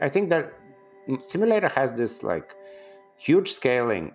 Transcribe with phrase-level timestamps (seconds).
[0.00, 0.52] I think that
[1.20, 2.54] simulator has this like
[3.16, 4.12] huge scaling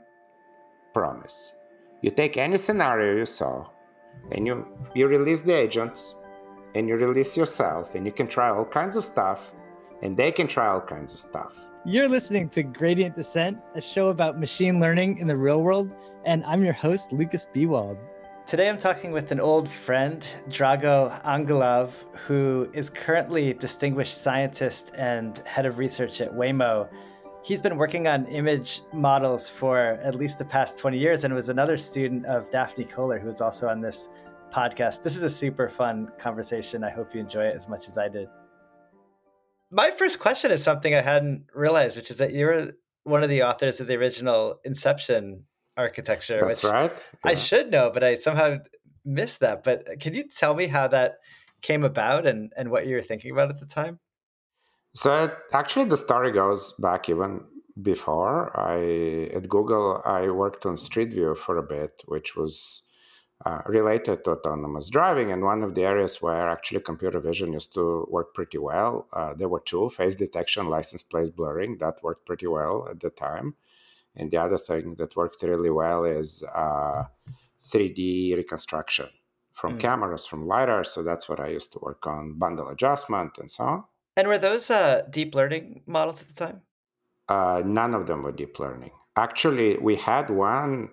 [0.94, 1.56] promise.
[2.02, 3.68] You take any scenario you saw,
[4.32, 6.16] and you you release the agents,
[6.74, 9.54] and you release yourself, and you can try all kinds of stuff,
[10.02, 11.60] and they can try all kinds of stuff.
[11.86, 15.92] You're listening to Gradient Descent, a show about machine learning in the real world,
[16.26, 17.98] and I'm your host, Lukas Biewald.
[18.46, 25.40] Today I'm talking with an old friend, Drago Anguelov, who is currently distinguished scientist and
[25.48, 26.88] head of research at Waymo.
[27.44, 31.50] He's been working on image models for at least the past 20 years and was
[31.50, 34.10] another student of Daphne Koller, who is also on this
[34.52, 35.02] podcast.
[35.02, 36.84] This is a super fun conversation.
[36.84, 38.28] I hope you enjoy it as much as I did.
[39.72, 42.74] My first question is something I hadn't realized, which is that you're
[43.06, 45.46] one of the authors of the original Inception
[45.78, 46.40] architecture.
[46.42, 46.92] That's right.
[46.92, 47.32] Yeah.
[47.32, 48.58] I should know, but I somehow
[49.04, 49.64] missed that.
[49.64, 51.18] But can you tell me how that
[51.62, 54.00] came about and, and what you were thinking about at the time?
[54.94, 57.42] So actually, the story goes back even
[57.82, 58.58] before.
[58.58, 62.90] I at Google, I worked on Street View for a bit, which was
[63.46, 65.32] uh, related to autonomous driving.
[65.32, 69.34] And one of the areas where actually computer vision used to work pretty well, uh,
[69.34, 71.78] there were two face detection, license plate blurring.
[71.80, 73.56] That worked pretty well at the time.
[74.16, 77.04] And the other thing that worked really well is uh,
[77.68, 79.08] 3D reconstruction
[79.54, 79.80] from mm.
[79.80, 80.84] cameras, from LiDAR.
[80.84, 83.84] So that's what I used to work on, bundle adjustment and so on.
[84.18, 86.62] And were those uh, deep learning models at the time?
[87.28, 88.92] Uh, none of them were deep learning.
[89.16, 90.90] Actually, we had one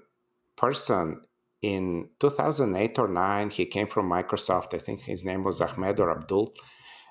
[0.56, 1.20] person
[1.60, 3.50] in 2008 or 9.
[3.50, 4.74] He came from Microsoft.
[4.74, 6.54] I think his name was Ahmed or Abdul.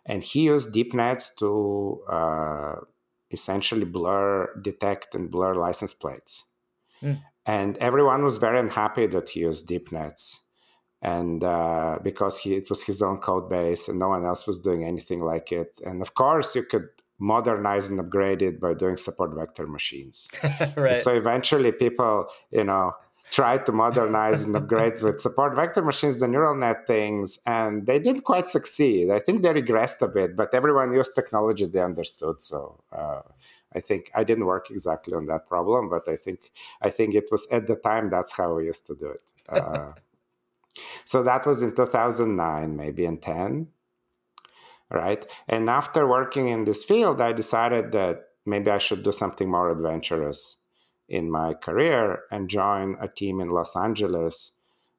[0.06, 2.76] And he used deep nets to uh,
[3.32, 6.44] essentially blur, detect, and blur license plates.
[7.02, 7.20] Mm.
[7.46, 10.40] And everyone was very unhappy that he used deep nets.
[11.02, 14.60] And uh, because he, it was his own code base and no one else was
[14.60, 15.80] doing anything like it.
[15.84, 20.28] And of course, you could modernize and upgrade it by doing support vector machines.
[20.76, 20.96] right.
[20.96, 22.94] So eventually, people, you know,
[23.32, 27.98] tried to modernize and upgrade with support vector machines the neural net things and they
[27.98, 29.10] didn't quite succeed.
[29.10, 33.22] I think they regressed a bit but everyone used technology they understood so uh,
[33.74, 37.28] i think i didn't work exactly on that problem but i think i think it
[37.32, 39.22] was at the time that's how we used to do it.
[39.52, 39.92] Uh,
[41.04, 43.68] so that was in 2009 maybe in 10
[44.90, 45.26] right?
[45.48, 49.70] And after working in this field i decided that maybe i should do something more
[49.70, 50.61] adventurous
[51.12, 54.54] in my career and join a team in Los Angeles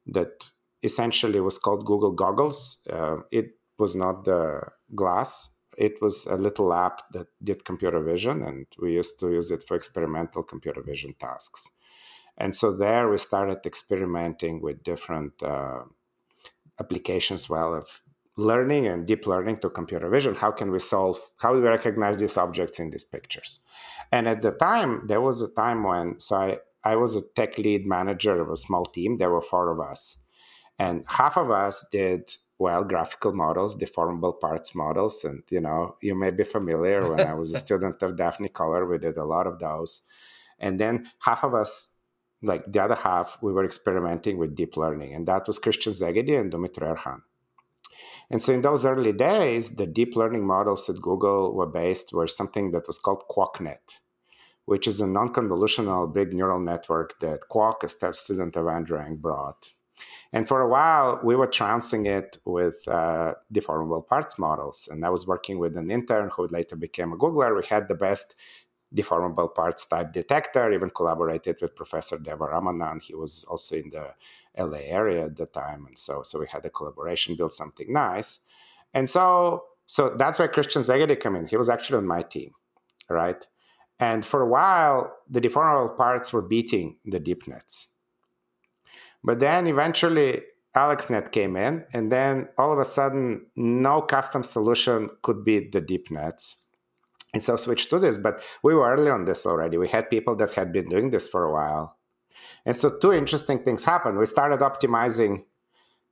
[0.05, 0.45] that
[0.83, 2.87] essentially was called Google Goggles.
[2.87, 4.61] Uh, it was not the
[4.93, 9.49] glass, it was a little app that did computer vision, and we used to use
[9.49, 11.67] it for experimental computer vision tasks.
[12.37, 15.81] And so there we started experimenting with different uh,
[16.79, 18.02] applications, well, of
[18.35, 20.35] learning and deep learning to computer vision.
[20.35, 23.59] How can we solve, how do we recognize these objects in these pictures?
[24.11, 27.57] And at the time, there was a time when, so I, I was a tech
[27.57, 29.17] lead manager of a small team.
[29.17, 30.23] There were four of us.
[30.79, 35.23] And half of us did, well, graphical models, deformable parts models.
[35.23, 38.85] And, you know, you may be familiar when I was a student of Daphne Koller,
[38.85, 40.01] we did a lot of those.
[40.59, 41.97] And then half of us,
[42.41, 45.13] like the other half, we were experimenting with deep learning.
[45.13, 47.21] And that was Christian Szegedy and Dumitru Erhan.
[48.33, 52.25] And so in those early days, the deep learning models at Google were based were
[52.25, 53.99] something that was called QuoCnet,
[54.65, 59.73] which is a non-convolutional big neural network that Quoc, a student of Andrew Ng, brought.
[60.31, 64.89] And for a while, we were trouncing it with uh, deformable parts models.
[64.91, 67.55] And I was working with an intern who later became a Googler.
[67.55, 68.35] We had the best
[68.95, 73.01] deformable parts type detector, even collaborated with Professor Deva Ramanan.
[73.01, 74.13] He was also in the
[74.57, 75.85] LA area at the time.
[75.87, 78.39] And so, so we had a collaboration, built something nice.
[78.93, 81.47] And so, so that's where Christian Szegedy came in.
[81.47, 82.51] He was actually on my team,
[83.09, 83.45] right?
[83.99, 87.87] And for a while, the deformable parts were beating the deep nets.
[89.23, 90.41] But then eventually,
[90.75, 95.81] AlexNet came in, and then all of a sudden, no custom solution could beat the
[95.81, 96.62] deep nets.
[97.33, 99.77] And so switch to this, but we were early on this already.
[99.77, 101.97] We had people that had been doing this for a while.
[102.65, 104.17] And so two interesting things happened.
[104.17, 105.43] We started optimizing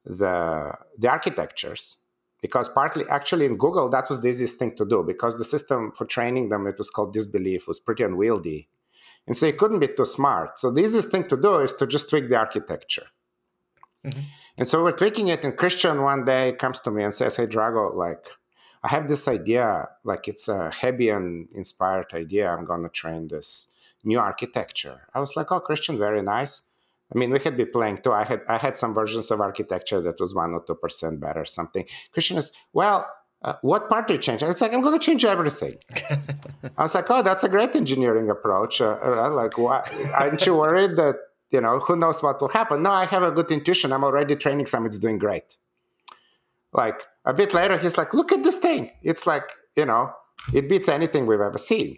[0.04, 1.98] the, the architectures
[2.42, 5.92] because partly actually in Google that was the easiest thing to do because the system
[5.96, 8.68] for training them, it was called DistBelief, was pretty unwieldy.
[9.28, 10.58] And so it couldn't be too smart.
[10.58, 13.06] So the easiest thing to do is to just tweak the architecture.
[14.06, 14.22] Mm-hmm.
[14.58, 17.46] And so we're tweaking it, and Christian one day comes to me and says, Hey
[17.46, 18.26] Drago, like
[18.84, 22.50] I have this idea, like it's a Hebbian inspired idea.
[22.50, 23.74] I'm gonna train this
[24.04, 25.08] new architecture.
[25.14, 26.62] I was like, oh, Christian, very nice.
[27.14, 28.14] I mean, we had been playing too.
[28.14, 31.46] I had I had some versions of architecture that was one or two percent better,
[31.46, 31.86] something.
[32.12, 33.08] Christian is well.
[33.44, 34.44] uh, what part do you change?
[34.44, 35.74] it's like, I'm going to change everything.
[36.78, 38.82] I was like, oh, that's a great engineering approach.
[38.82, 39.82] Uh, uh, like, why?
[40.20, 41.16] aren't you worried that,
[41.50, 42.84] you know, who knows what will happen?
[42.84, 43.92] No, I have a good intuition.
[43.94, 44.86] I'm already training some.
[44.86, 45.58] It's doing great.
[46.72, 48.92] Like a bit later, he's like, look at this thing.
[49.02, 49.44] It's like,
[49.76, 50.12] you know,
[50.54, 51.98] it beats anything we've ever seen.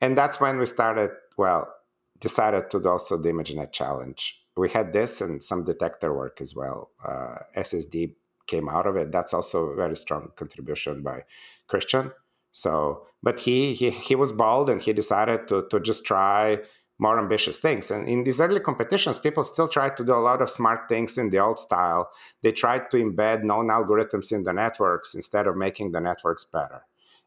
[0.00, 1.72] And that's when we started, well,
[2.20, 4.40] decided to do also the ImageNet challenge.
[4.56, 6.90] We had this and some detector work as well.
[7.06, 8.14] Uh, SSD
[8.46, 9.10] came out of it.
[9.10, 11.24] That's also a very strong contribution by
[11.66, 12.12] Christian.
[12.52, 16.60] So, but he he he was bold and he decided to to just try
[17.06, 17.90] more ambitious things.
[17.90, 21.18] And in these early competitions, people still tried to do a lot of smart things
[21.22, 22.02] in the old style.
[22.42, 26.80] They tried to embed known algorithms in the networks instead of making the networks better.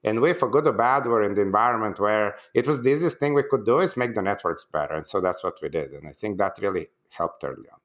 [0.08, 2.28] And we, for good or bad, were in the environment where
[2.60, 4.96] it was the easiest thing we could do is make the networks better.
[5.00, 5.90] And so that's what we did.
[5.92, 6.88] And I think that really
[7.20, 7.80] helped early on.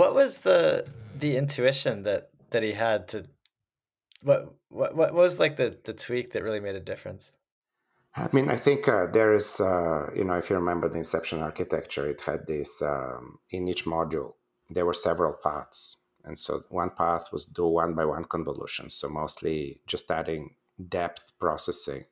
[0.00, 0.86] What was the
[1.24, 2.22] the intuition that
[2.52, 3.18] that he had to
[4.28, 7.24] what what what was like the the tweak that really made a difference?
[8.16, 11.40] I mean, I think uh, there is, uh, you know, if you remember the Inception
[11.40, 14.34] architecture, it had this um, in each module,
[14.68, 16.04] there were several paths.
[16.24, 18.94] And so one path was do one by one convolutions.
[18.94, 20.54] So mostly just adding
[20.88, 22.04] depth processing.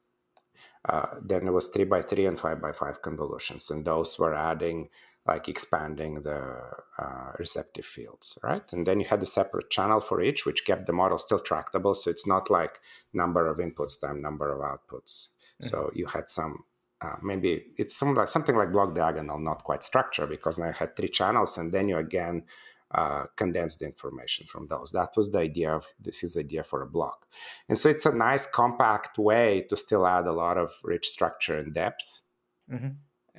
[0.89, 3.71] Uh, then there was three by three and five by five convolutions.
[3.71, 4.89] And those were adding
[5.27, 6.59] like expanding the
[6.99, 8.63] uh, receptive fields, right?
[8.73, 11.95] And then you had a separate channel for each, which kept the model still tractable.
[11.95, 12.81] So it's not like
[13.13, 15.29] number of inputs time number of outputs.
[15.61, 15.69] Mm-hmm.
[15.69, 16.65] So you had some
[17.01, 20.73] uh, maybe it's some like something like block diagonal, not quite structure, because now you
[20.73, 22.43] had three channels, and then you again
[22.91, 24.91] uh, condense the information from those.
[24.91, 27.27] That was the idea of this is the idea for a block,
[27.69, 31.59] and so it's a nice compact way to still add a lot of rich structure
[31.59, 32.23] and depth.
[32.73, 32.89] Mm-hmm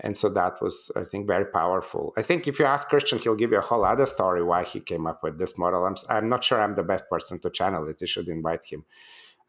[0.01, 3.35] and so that was i think very powerful i think if you ask christian he'll
[3.35, 6.29] give you a whole other story why he came up with this model i'm, I'm
[6.29, 8.85] not sure i'm the best person to channel it you should invite him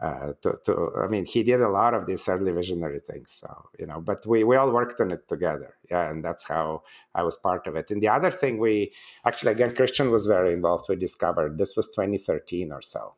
[0.01, 3.33] uh, to, to, I mean, he did a lot of these early visionary things.
[3.33, 5.75] So, you know, but we, we all worked on it together.
[5.91, 6.11] Yeah.
[6.11, 6.83] And that's how
[7.15, 7.91] I was part of it.
[7.91, 8.93] And the other thing we
[9.27, 10.87] actually, again, Christian was very involved.
[10.89, 13.15] We discovered this was 2013 or so.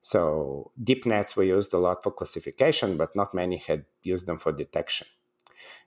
[0.00, 4.38] So deep nets we used a lot for classification, but not many had used them
[4.38, 5.08] for detection.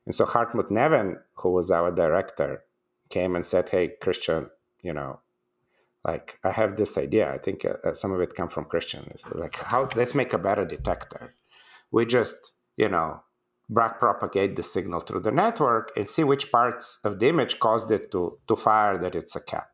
[0.06, 2.64] And so Hartmut Neven, who was our director,
[3.10, 4.50] came and said, "Hey, Christian,
[4.82, 5.20] you know,
[6.04, 7.32] like I have this idea.
[7.32, 9.12] I think uh, uh some of it come from Christian.
[9.34, 11.36] Like, how let's make a better detector.
[11.92, 13.24] We just, you know,
[13.70, 17.92] back propagate the signal through the network and see which parts of the image caused
[17.92, 19.70] it to to fire that it's a cat.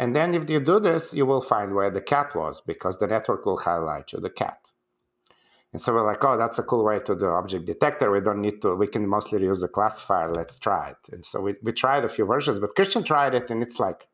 [0.00, 3.06] And then if you do this, you will find where the cat was because the
[3.06, 4.70] network will highlight you the cat.
[5.72, 8.10] And so we're like, oh, that's a cool way to do object detector.
[8.10, 10.28] We don't need to, we can mostly use a classifier.
[10.28, 11.12] Let's try it.
[11.12, 14.08] And so we, we tried a few versions, but Christian tried it and it's like,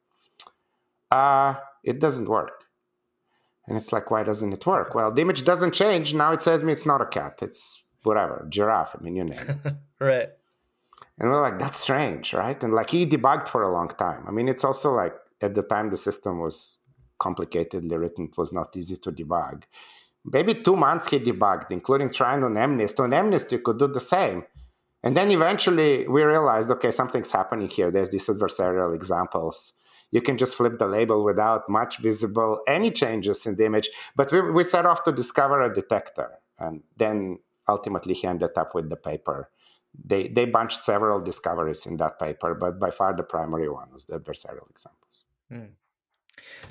[1.10, 1.54] uh,
[1.84, 2.64] it doesn't work.
[3.66, 4.94] And it's like, why doesn't it work?
[4.94, 6.14] Well, the image doesn't change.
[6.14, 7.40] Now it says me it's not a cat.
[7.42, 8.94] It's whatever, giraffe.
[8.98, 9.74] I mean, you name it.
[10.00, 10.28] right.
[11.18, 12.62] And we're like, that's strange, right?
[12.62, 14.24] And like he debugged for a long time.
[14.28, 16.80] I mean, it's also like at the time the system was
[17.20, 19.64] complicatedly written, it was not easy to debug
[20.26, 23.00] maybe two months he debugged, including trying on MNIST.
[23.00, 24.44] On MNIST, you could do the same.
[25.02, 27.90] And then eventually we realized, okay, something's happening here.
[27.90, 29.74] There's these adversarial examples.
[30.10, 33.90] You can just flip the label without much visible any changes in the image.
[34.14, 36.38] But we, we set off to discover a detector.
[36.58, 37.38] And then
[37.68, 39.50] ultimately he ended up with the paper.
[40.04, 44.04] They, they bunched several discoveries in that paper, but by far the primary one was
[44.04, 45.24] the adversarial examples.
[45.50, 45.74] Hmm.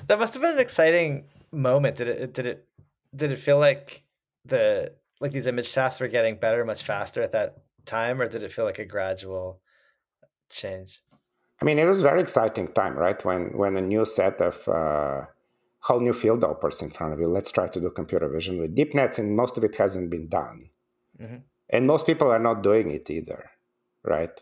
[0.06, 1.96] That must have been an exciting moment.
[1.96, 2.68] Did it, did it
[3.14, 4.02] did it feel like
[4.44, 8.42] the like these image tasks were getting better much faster at that time, or did
[8.42, 9.60] it feel like a gradual
[10.50, 11.00] change?
[11.60, 13.22] I mean, it was very exciting time, right?
[13.24, 15.26] When when a new set of uh,
[15.80, 17.28] whole new field opens in front of you.
[17.28, 20.28] Let's try to do computer vision with deep nets, and most of it hasn't been
[20.28, 20.70] done,
[21.20, 21.36] mm-hmm.
[21.70, 23.50] and most people are not doing it either,
[24.02, 24.36] right?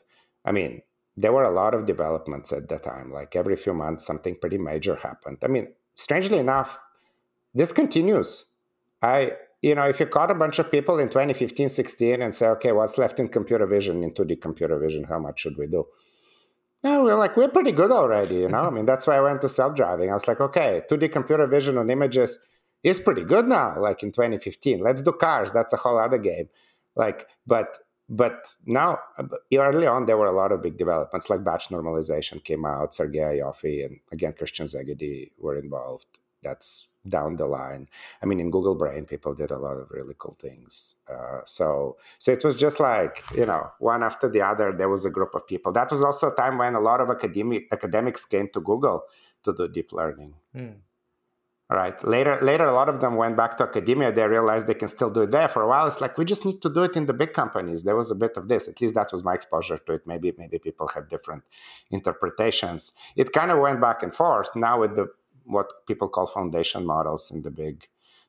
[0.45, 0.83] I mean,
[1.17, 3.13] there were a lot of developments at that time.
[3.13, 5.39] Like every few months, something pretty major happened.
[5.43, 6.81] I mean, strangely enough,
[7.55, 8.47] this continues
[9.05, 12.47] I, you know, if you caught a bunch of people in 2015, 16 and say,
[12.49, 15.87] okay, what's left in computer vision, in 2D computer vision, how much should we do?
[16.85, 18.67] No, we're like, we're pretty good already, you know?
[18.67, 20.11] I mean, that's why I went to self driving.
[20.11, 22.39] I was like, okay, 2D computer vision on images
[22.83, 24.81] is pretty good now, like in 2015.
[24.81, 25.51] Let's do cars.
[25.51, 26.51] That's a whole other game.
[26.95, 29.25] Like, but but now uh,
[29.55, 33.19] early on there were a lot of big developments like batch normalization came out Sergey
[33.19, 37.89] Ioffe and again christian szegedy were involved that's down the line.
[38.23, 40.97] I mean, in Google Brain, people did a lot of really cool things.
[41.11, 44.73] Uh, so, so it was just like you know, one after the other.
[44.73, 45.73] There was a group of people.
[45.73, 49.03] That was also a time when a lot of academic academics came to Google
[49.45, 50.35] to do deep learning.
[50.57, 50.77] Mm.
[51.71, 54.87] right later later a lot of them went back to academia they realized they can
[54.87, 56.95] still do it there for a while it's like we just need to do it
[56.95, 59.33] in the big companies there was a bit of this at least that was my
[59.33, 61.43] exposure to it maybe maybe people have different
[61.91, 65.07] interpretations it kind of went back and forth now with the
[65.45, 67.87] what people call foundation models in the big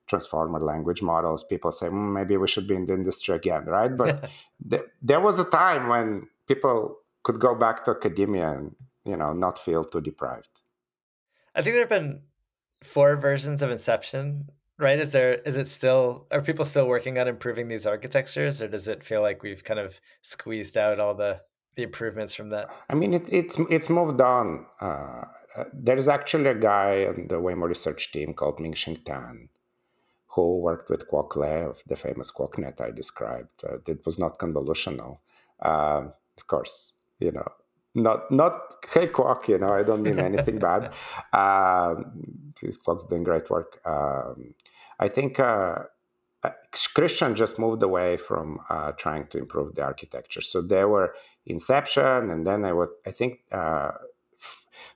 [0.07, 1.43] transformer language models.
[1.43, 3.95] People say mm, maybe we should be in the industry again right?
[3.95, 4.29] But
[4.69, 9.33] th- there was a time when people could go back to academia and you know
[9.33, 10.61] not feel too deprived.
[11.55, 12.21] I think there have been
[12.83, 14.99] four versions of Inception, right?
[14.99, 18.87] Is there is it still are people still working on improving these architectures, or does
[18.87, 21.41] it feel like we've kind of squeezed out all the
[21.75, 22.69] the improvements from that?
[22.89, 24.65] I mean, it, it's it's moved on.
[24.79, 25.25] Uh,
[25.73, 29.49] there's actually a guy on the Waymo research team called Mingxing Tan,
[30.29, 33.63] who worked with Quoc Le, the famous QuoCNet I described.
[33.63, 35.19] Uh, it was not convolutional.
[35.59, 37.47] Uh, of course, you know,
[37.93, 40.91] not not hey Quoc, you know, I don't mean anything bad.
[41.33, 42.53] Um,
[42.85, 43.79] Quoc's doing great work.
[43.85, 44.55] Um,
[44.99, 45.79] I think uh,
[46.43, 46.51] uh,
[46.93, 50.41] Christian just moved away from uh, trying to improve the architecture.
[50.41, 53.91] So there were Inception, and then I would I think uh,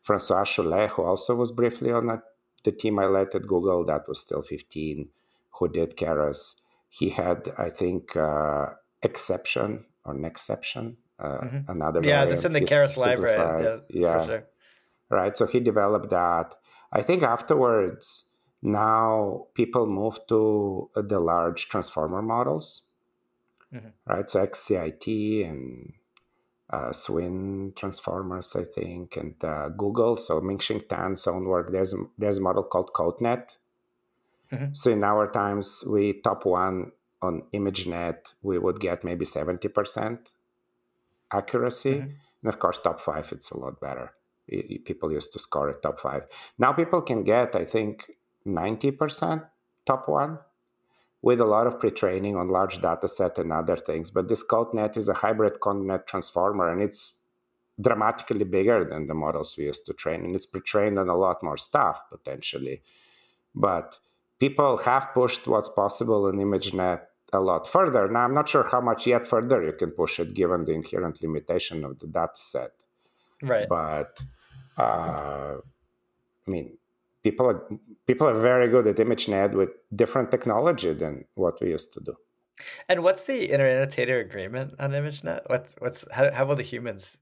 [0.08, 2.24] François Chollet, who also was briefly on a,
[2.64, 5.08] the team I led at Google, that was still 15,
[5.52, 6.62] who did Keras.
[6.90, 8.70] He had, I think, uh,
[9.04, 11.72] Xception or Nexception uh, mm-hmm.
[11.72, 14.26] another yeah that's in the keras library yeah, yeah.
[14.26, 14.44] Sure.
[15.10, 16.56] right so he developed that
[16.94, 18.30] i think afterwards
[18.62, 22.84] now people move to uh, the large transformer models
[23.74, 23.90] mm-hmm.
[24.06, 25.94] right so xcit and
[26.70, 32.38] uh, swin transformers i think and uh, google so mingxing tan's own work there's there's
[32.38, 33.56] a model called CoAtNet
[34.52, 34.74] mm-hmm.
[34.74, 40.20] so in our times we top one on imagenet we would get maybe 70%
[41.32, 41.96] accuracy.
[41.96, 42.10] Mm-hmm.
[42.42, 44.14] And of course, top five, it's a lot better.
[44.86, 46.24] People used to score at top five.
[46.58, 48.12] Now people can get, I think,
[48.48, 49.46] 90%
[49.86, 50.40] top one
[51.22, 54.10] with a lot of pre-training on large data set and other things.
[54.10, 57.24] But this CoAtNet is a hybrid CodeNet transformer, and it's
[57.80, 61.44] dramatically bigger than the models we used to train, and it's pre-trained on a lot
[61.44, 62.82] more stuff potentially.
[63.54, 63.98] But
[64.40, 68.10] people have pushed what's possible in ImageNet a lot further.
[68.10, 71.22] Now, I'm not sure how much yet further you can push it given the inherent
[71.22, 72.72] limitation of the data set.
[73.42, 73.68] Right.
[73.70, 74.20] But,
[74.78, 75.58] uh,
[76.48, 76.79] I mean,
[77.24, 77.62] people are,
[78.08, 82.16] people are very good at ImageNet with different technology than what we used to do.
[82.90, 85.42] And what's the inter-annotator agreement on ImageNet?
[85.48, 87.20] What's what's how, how will the humans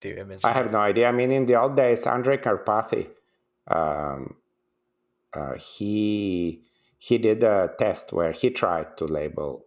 [0.00, 0.44] do ImageNet?
[0.44, 1.08] I have no idea.
[1.08, 3.08] I mean, in the old days, Andrej Karpathy,
[3.66, 4.36] um,
[5.34, 6.62] uh, he
[6.98, 9.66] he did a test where he tried to label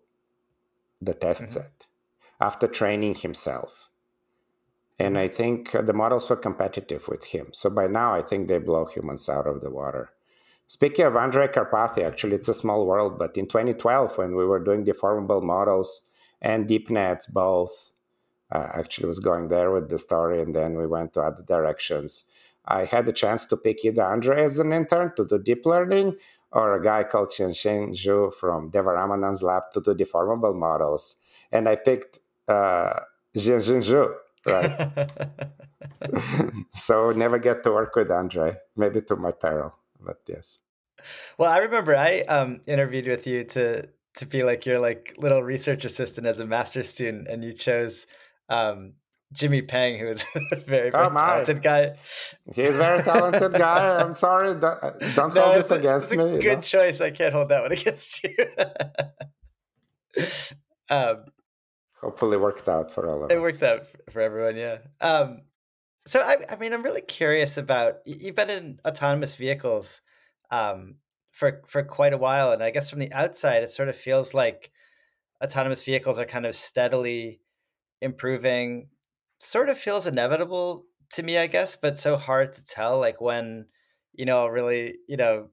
[1.02, 1.60] the test mm-hmm.
[1.60, 1.88] set
[2.40, 3.91] after training himself.
[5.02, 7.48] And I think the models were competitive with him.
[7.54, 10.12] So by now, I think they blow humans out of the water.
[10.68, 14.64] Speaking of Andrej Karpathy, actually, it's a small world, but in 2012, when we were
[14.64, 16.08] doing deformable models
[16.40, 17.94] and deep nets, both,
[18.52, 22.30] uh, actually was going there with the story, and then we went to other directions.
[22.66, 26.18] I had the chance to pick either Andrej as an intern to do deep learning
[26.52, 31.16] or a guy called Xiangxin Zhu from Deva Ramanan's lab to do deformable models.
[31.52, 33.00] And I picked uh,
[33.36, 34.14] Xiangxin Zhu,
[34.46, 35.10] right?
[36.74, 40.60] so never get to work with Andrej, maybe to my peril, but yes.
[41.38, 45.42] Well, I remember I um, interviewed with you to to be like your like little
[45.42, 48.08] research assistant as a master's student, and you chose
[48.50, 48.94] um,
[49.34, 51.96] Jimmy Peng, who is a very, very oh, talented guy.
[52.54, 54.02] He's a very talented guy.
[54.02, 54.54] I'm sorry.
[54.60, 54.82] Don't,
[55.16, 56.40] don't no, hold this against me.
[56.40, 56.62] good know?
[56.62, 57.02] choice.
[57.02, 58.36] I can't hold that one against you.
[60.90, 61.26] um,
[62.02, 63.38] Hopefully, worked out for all of it us.
[63.38, 64.80] It worked out for everyone, yeah.
[65.00, 65.42] Um,
[66.08, 70.02] so, I, I mean, I'm really curious about you've been in autonomous vehicles
[70.50, 70.96] um,
[71.32, 74.34] for for quite a while, and I guess from the outside, it sort of feels
[74.34, 74.72] like
[75.44, 77.42] autonomous vehicles are kind of steadily
[78.02, 78.90] improving
[79.40, 83.00] sort of feels inevitable to me, I guess, but so hard to tell.
[83.00, 83.66] Like when,
[84.14, 85.50] you know, really, you know,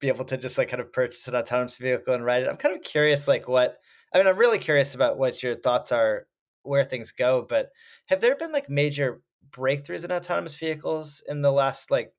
[0.00, 2.48] be able to just like kind of purchase an autonomous vehicle and ride it.
[2.48, 3.78] I'm kind of curious, like what
[4.16, 6.26] I mean, I'm really curious about what your thoughts are,
[6.62, 7.44] where things go.
[7.46, 7.68] But
[8.06, 9.20] have there been like major
[9.50, 12.14] breakthroughs in autonomous vehicles in the last like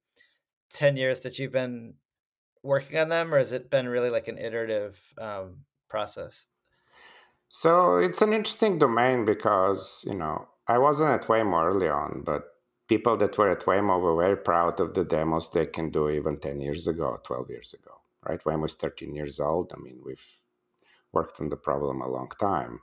[0.73, 1.95] 10 years that you've been
[2.61, 6.45] working on them, or has it been really like an iterative um, process?
[7.49, 12.43] So it's an interesting domain because, you know, I wasn't at Waymo early on, but
[12.87, 16.39] people that were at Waymo were very proud of the demos they can do even
[16.39, 18.43] 10 years ago, 12 years ago, right?
[18.43, 19.73] Waymo is 13 years old.
[19.75, 20.27] I mean, we've
[21.13, 22.79] worked on the problem a long time.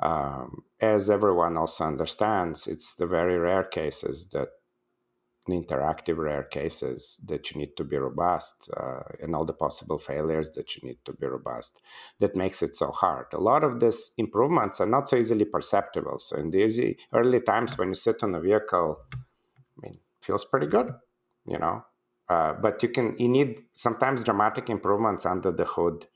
[0.00, 4.48] Um, as everyone also understands, it's the very rare cases that
[5.48, 10.50] interactive rare cases that you need to be robust uh, and all the possible failures
[10.50, 11.80] that you need to be robust
[12.18, 13.26] that makes it so hard.
[13.32, 16.18] A lot of these improvements are not so easily perceptible.
[16.18, 19.16] So in the easy early times when you sit on a vehicle i
[19.80, 20.92] mean feels pretty good
[21.48, 21.84] you know?
[22.28, 26.06] Uh, but you can you need sometimes dramatic improvements under the hood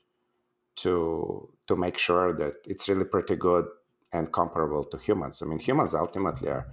[0.75, 3.65] to to make sure that it's really pretty good
[4.11, 6.67] and comparable to humans i mean humans ultimately are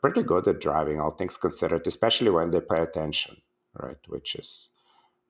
[0.00, 3.36] pretty good at driving, all things considered, especially when they pay attention,
[3.74, 3.96] right?
[4.06, 4.70] Which is,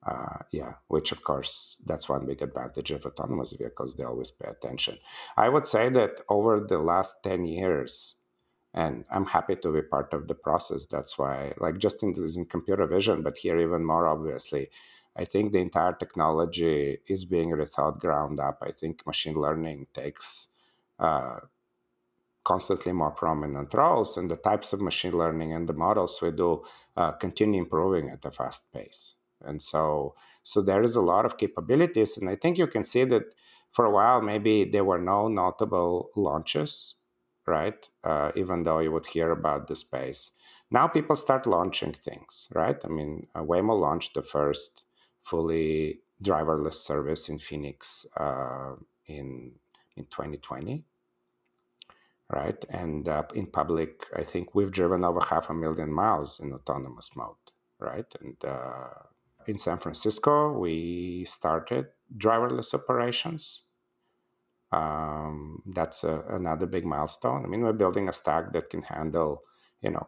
[0.05, 3.95] uh, yeah, which of course, that's one big advantage of autonomous vehicles.
[3.95, 4.97] They always pay attention.
[5.37, 8.21] I would say that over the last 10 years,
[8.73, 10.85] and I'm happy to be part of the process.
[10.87, 14.69] That's why, like, just in, in computer vision, but here even more obviously,
[15.15, 18.59] I think the entire technology is being rethought ground up.
[18.61, 20.53] I think machine learning takes
[20.99, 21.39] uh,
[22.43, 26.63] constantly more prominent roles, and the types of machine learning and the models we do
[26.97, 29.15] uh, continue improving at a fast pace.
[29.41, 33.03] And so, so there is a lot of capabilities, and I think you can see
[33.05, 33.23] that
[33.71, 36.95] for a while maybe there were no notable launches,
[37.47, 37.87] right?
[38.03, 40.31] Uh, even though you would hear about the space.
[40.69, 42.77] Now people start launching things, right?
[42.83, 44.82] I mean, uh, Waymo launched the first
[45.23, 48.75] fully driverless service in Phoenix uh,
[49.07, 49.53] in
[49.95, 50.85] in 2020
[52.33, 52.65] right?
[52.69, 57.15] And uh, in public, I think we've driven over half a million miles in autonomous
[57.15, 57.35] mode,
[57.79, 58.05] right?
[58.21, 58.89] And uh,
[59.47, 61.87] in San Francisco, we started
[62.17, 63.65] driverless operations.
[64.71, 67.45] Um, that's a, another big milestone.
[67.45, 69.43] I mean, we're building a stack that can handle,
[69.81, 70.07] you know,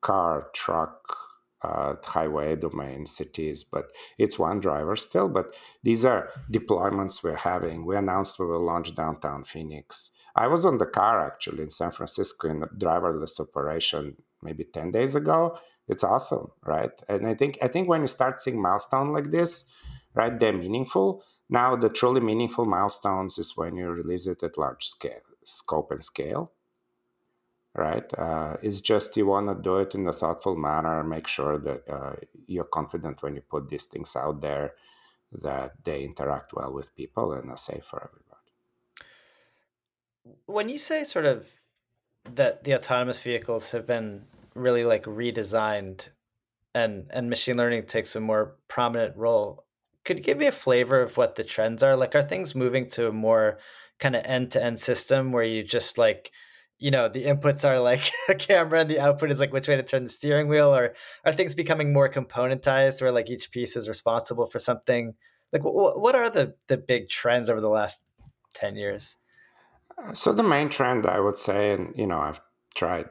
[0.00, 1.16] car, truck,
[1.62, 3.86] uh, highway domain cities, but
[4.18, 5.28] it's one driver still.
[5.28, 7.86] But these are deployments we're having.
[7.86, 10.14] We announced we will launch downtown Phoenix.
[10.34, 14.90] I was on the car actually in San Francisco in a driverless operation maybe 10
[14.90, 15.58] days ago.
[15.88, 16.92] It's awesome, right?
[17.08, 19.70] And I think I think when you start seeing milestone like this,
[20.14, 21.22] right, they're meaningful.
[21.50, 26.02] Now the truly meaningful milestones is when you release it at large scale, scope and
[26.02, 26.52] scale.
[27.74, 28.04] Right?
[28.18, 31.88] Uh, it's just you want to do it in a thoughtful manner, make sure that
[31.88, 34.74] uh, you're confident when you put these things out there
[35.40, 38.22] that they interact well with people and are safe for everyone
[40.46, 41.46] when you say sort of
[42.34, 46.08] that the autonomous vehicles have been really like redesigned
[46.74, 49.64] and and machine learning takes a more prominent role
[50.04, 52.86] could you give me a flavor of what the trends are like are things moving
[52.86, 53.58] to a more
[53.98, 56.32] kind of end-to-end system where you just like
[56.82, 59.76] you know the inputs are like a camera and the output is like which way
[59.76, 63.76] to turn the steering wheel or are things becoming more componentized where like each piece
[63.76, 65.14] is responsible for something
[65.52, 68.04] like what are the the big trends over the last
[68.54, 69.18] 10 years
[69.98, 72.40] uh, so the main trend, I would say, and you know, I've
[72.74, 73.06] tried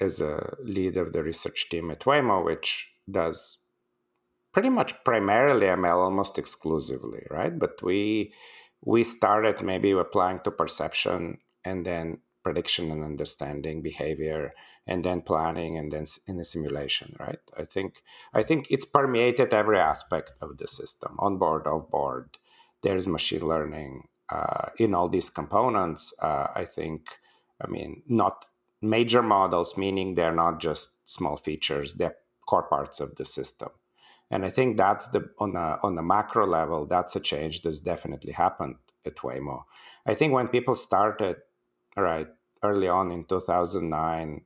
[0.00, 3.58] as a lead of the research team at Waymo, which does
[4.52, 7.58] pretty much primarily ML almost exclusively, right?
[7.58, 8.32] But we
[8.84, 14.52] we started maybe applying to perception and then prediction and understanding behavior
[14.86, 18.02] and then planning and then in the simulation right i think
[18.34, 22.38] i think it's permeated every aspect of the system on board off board
[22.82, 27.06] there's machine learning uh, in all these components, uh, I think,
[27.60, 28.46] I mean, not
[28.80, 32.16] major models, meaning they're not just small features, they're
[32.48, 33.68] core parts of the system.
[34.30, 37.80] And I think that's the on a on the macro level, that's a change that's
[37.80, 39.64] definitely happened at Waymo.
[40.06, 41.36] I think when people started,
[41.96, 42.28] right,
[42.62, 44.42] early on in 2009,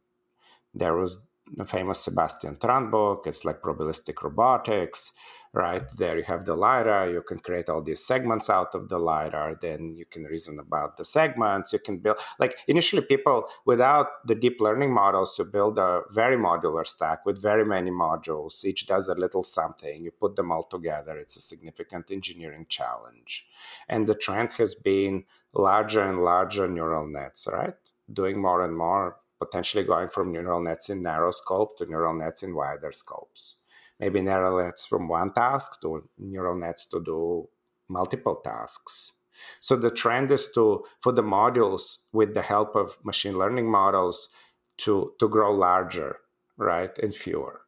[0.74, 3.24] there was the famous Sebastian Thrun book.
[3.26, 5.12] It's like probabilistic robotics
[5.56, 5.90] right?
[5.96, 9.54] There you have the LiDAR, you can create all these segments out of the LiDAR,
[9.62, 11.72] then you can reason about the segments.
[11.72, 16.36] You can build, like, initially, people without the deep learning models, you build a very
[16.36, 18.64] modular stack with very many modules.
[18.66, 20.04] Each does a little something.
[20.04, 21.16] You put them all together.
[21.16, 23.46] It's a significant engineering challenge.
[23.88, 25.24] And the trend has been
[25.56, 27.74] larger and larger neural nets, right?
[28.12, 32.42] Doing more and more, potentially going from neural nets in narrow scope to neural nets
[32.42, 33.56] in wider scopes
[33.98, 37.48] maybe neural nets from one task to neural nets to do
[37.88, 39.12] multiple tasks.
[39.60, 44.30] So the trend is to for the modules with the help of machine learning models
[44.78, 46.18] to to grow larger,
[46.56, 47.60] right, and fewer.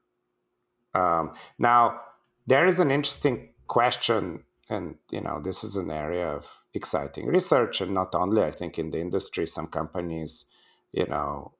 [0.95, 2.01] Um, now
[2.47, 7.81] there is an interesting question, and you know this is an area of exciting research,
[7.81, 10.51] and not only I think in the industry, some companies,
[10.93, 11.53] you know,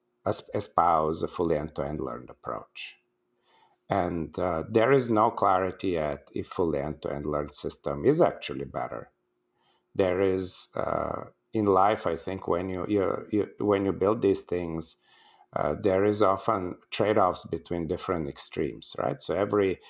[0.55, 2.97] espouse a fully end-to-end learned approach.
[3.91, 9.11] And uh, there is no clarity yet if fully end-to-end learned system is actually better.
[9.95, 14.43] There is uh, in life, I think, when you, you, you when you build these
[14.43, 14.97] things,
[15.57, 19.21] uh, there is often trade-offs between different extremes right?
[19.21, 19.81] So every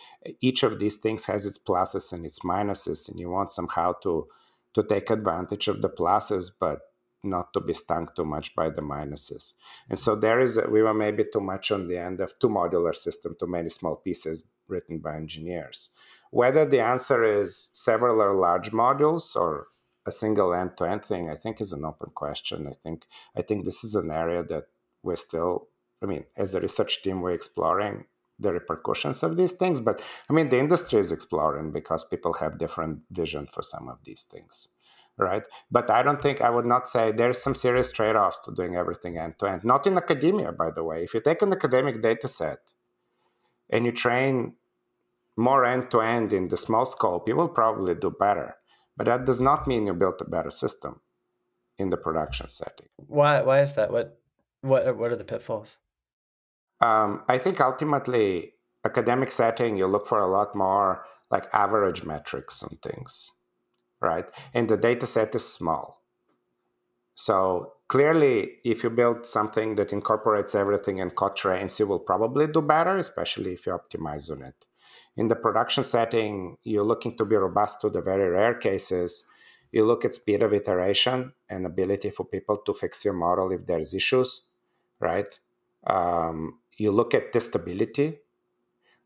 [0.40, 4.28] each of these things has its pluses and its minuses and you want somehow to
[4.74, 6.80] to take advantage of the pluses but
[7.24, 9.54] not to be stung too much by the minuses.
[9.88, 12.48] And so there is a, we were maybe too much on the end of too
[12.48, 15.90] modular system too many small pieces written by engineers.
[16.30, 19.68] Whether the answer is several or large modules or
[20.06, 22.66] a single end-to-end thing i think is an open question.
[22.66, 23.04] I think
[23.36, 24.64] i think this is an area that
[25.08, 25.68] we're still,
[26.02, 28.04] I mean, as a research team, we're exploring
[28.38, 29.80] the repercussions of these things.
[29.80, 29.96] But
[30.28, 34.22] I mean, the industry is exploring because people have different vision for some of these
[34.22, 34.68] things,
[35.16, 35.42] right?
[35.76, 39.18] But I don't think I would not say there's some serious trade-offs to doing everything
[39.18, 39.64] end to end.
[39.64, 41.02] Not in academia, by the way.
[41.02, 42.60] If you take an academic data set
[43.70, 44.54] and you train
[45.36, 48.56] more end to end in the small scope, you will probably do better.
[48.96, 51.00] But that does not mean you built a better system
[51.76, 52.88] in the production setting.
[52.96, 53.42] Why?
[53.42, 53.92] Why is that?
[53.92, 54.17] What
[54.62, 55.78] what what are the pitfalls?
[56.80, 62.62] Um, I think ultimately, academic setting, you look for a lot more like average metrics
[62.62, 63.32] on things,
[64.00, 64.26] right?
[64.54, 66.02] And the data set is small.
[67.14, 71.12] So clearly, if you build something that incorporates everything and
[71.78, 74.54] you will probably do better, especially if you optimize on it.
[75.16, 79.24] In the production setting, you're looking to be robust to the very rare cases.
[79.72, 83.66] You look at speed of iteration and ability for people to fix your model if
[83.66, 84.47] there's issues
[85.00, 85.38] right?
[85.87, 88.18] Um, you look at testability,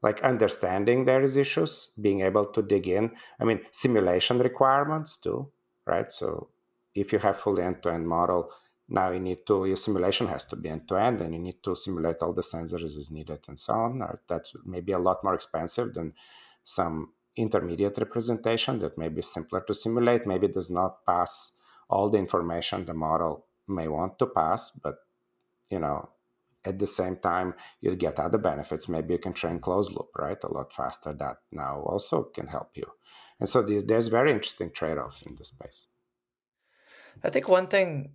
[0.03, 3.13] like understanding there is issues, being able to dig in.
[3.41, 5.51] I mean, simulation requirements too,
[5.87, 6.11] right?
[6.11, 6.49] So
[6.95, 8.51] if you have full end-to-end model,
[8.89, 12.17] now you need to your simulation has to be end-to-end, and you need to simulate
[12.21, 14.01] all the sensors as needed and so on.
[14.01, 14.19] Right?
[14.29, 16.13] That's maybe a lot more expensive than
[16.65, 20.27] some intermediate representation that may be simpler to simulate.
[20.27, 24.97] Maybe does not pass all the information the model may want to pass, but
[25.71, 26.11] you know,
[26.65, 28.89] at the same time, you get other benefits.
[28.89, 30.43] Maybe you can train closed loop, right?
[30.45, 31.13] A lot faster.
[31.13, 32.87] That now also can help you.
[33.41, 35.87] And so there's very interesting trade offs in this space.
[37.25, 38.13] I think one thing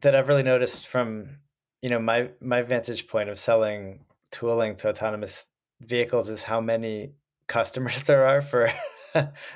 [0.00, 1.36] that I've really noticed from
[1.82, 5.46] you know my my vantage point of selling tooling to autonomous
[5.80, 7.12] vehicles is how many
[7.46, 8.70] customers there are for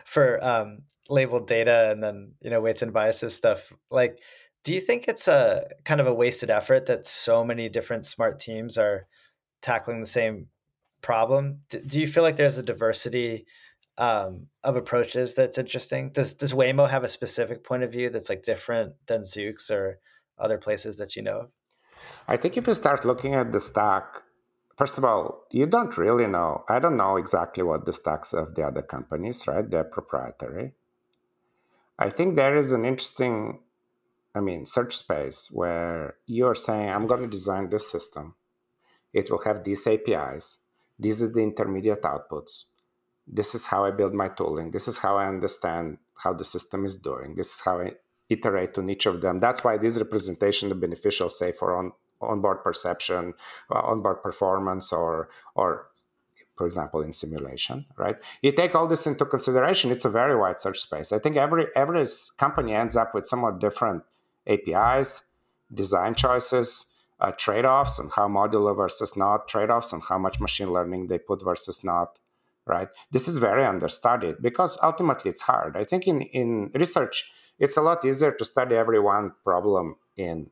[0.05, 3.73] for um, labeled data and then you know weights and biases stuff.
[3.91, 4.19] Like
[4.65, 8.39] do you think it's a kind of a wasted effort that so many different smart
[8.39, 9.07] teams are
[9.61, 10.49] tackling the same
[11.01, 11.61] problem?
[11.69, 13.47] Do you feel like there's a diversity
[13.99, 16.11] um, of approaches that's interesting?
[16.11, 19.99] Does does Waymo have a specific point of view that's like different than Zoox or
[20.39, 21.51] other places that you know of?
[22.29, 24.23] I think if you start looking at the stack,
[24.77, 26.65] first of all, you don't really know.
[26.69, 29.69] I don't know exactly what the stacks of the other companies, right?
[29.69, 30.73] They're proprietary.
[31.99, 33.61] I think there is an interesting
[34.35, 38.35] I mean, search space where you're saying, I'm going to design this system.
[39.13, 40.59] It will have these APIs.
[40.99, 42.65] These are the intermediate outputs.
[43.27, 44.71] This is how I build my tooling.
[44.71, 47.35] This is how I understand how the system is doing.
[47.37, 47.93] This is how I
[48.29, 49.39] iterate on each of them.
[49.39, 53.35] That's why this representation is beneficial, say, for on onboard perception,
[53.71, 55.89] uh, onboard performance, or or
[56.57, 58.17] for example, in simulation, right?
[58.43, 59.91] You take all this into consideration.
[59.91, 61.13] It's a very wide search space.
[61.13, 62.07] I think every every
[62.39, 64.03] company ends up with somewhat different
[64.47, 65.31] APIs,
[65.73, 70.41] design choices, uh, trade offs, and how modular versus not trade offs, and how much
[70.41, 72.19] machine learning they put versus not.
[72.65, 72.89] Right.
[73.11, 75.77] This is very understudied because ultimately it's hard.
[75.77, 80.51] I think in, in research, it's a lot easier to study every one problem in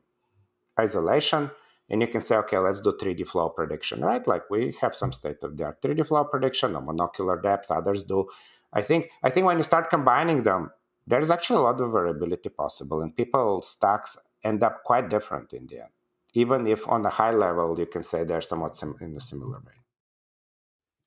[0.78, 1.50] isolation
[1.90, 5.12] and you can say okay let's do 3d flow prediction right like we have some
[5.12, 8.28] state of the art 3d flow prediction or monocular depth others do
[8.72, 10.70] i think i think when you start combining them
[11.10, 15.66] there's actually a lot of variability possible, and people's stacks end up quite different in
[15.66, 15.90] the end.
[16.34, 19.58] Even if on a high level, you can say they're somewhat sim- in a similar
[19.58, 19.82] vein.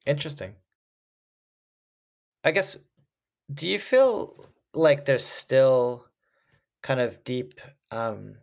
[0.05, 0.55] Interesting.
[2.43, 2.77] I guess,
[3.53, 6.05] do you feel like there's still
[6.81, 7.61] kind of deep
[7.91, 8.35] um,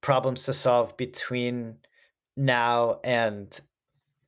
[0.00, 1.76] problems to solve between
[2.36, 3.60] now and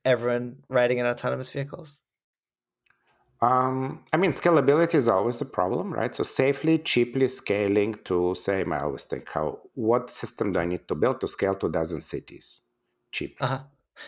[0.05, 2.02] everyone riding in autonomous vehicles?
[3.43, 6.15] Um, I mean, scalability is always a problem, right?
[6.15, 10.87] So safely, cheaply scaling to say, I always think, how what system do I need
[10.87, 12.61] to build to scale to a dozen cities?
[13.11, 13.35] Cheap.
[13.41, 13.63] Uh-huh.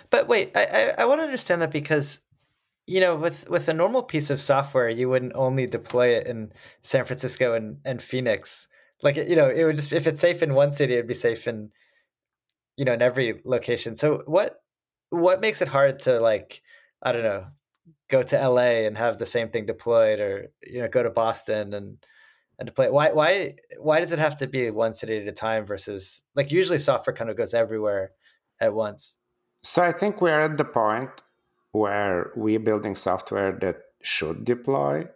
[0.09, 2.21] But wait, I, I, I want to understand that because
[2.87, 6.53] you know, with with a normal piece of software, you wouldn't only deploy it in
[6.81, 8.69] San Francisco and, and Phoenix.
[9.03, 11.45] Like you know, it would just if it's safe in one city, it'd be safe
[11.45, 11.71] in
[12.77, 13.97] you know in every location.
[13.97, 14.61] So what
[15.09, 16.61] what makes it hard to like
[17.03, 17.47] I don't know
[18.07, 21.73] go to LA and have the same thing deployed, or you know, go to Boston
[21.73, 21.97] and
[22.59, 22.91] and deploy.
[22.91, 26.51] Why why why does it have to be one city at a time versus like
[26.51, 28.11] usually software kind of goes everywhere
[28.59, 29.19] at once?
[29.61, 31.09] So I think we're at the point
[31.71, 35.07] where we're building software that should deploy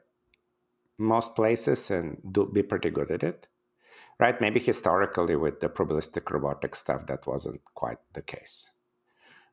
[0.97, 3.47] most places and do be pretty good at it.
[4.19, 4.41] Right?
[4.41, 8.69] Maybe historically with the probabilistic robotic stuff that wasn't quite the case.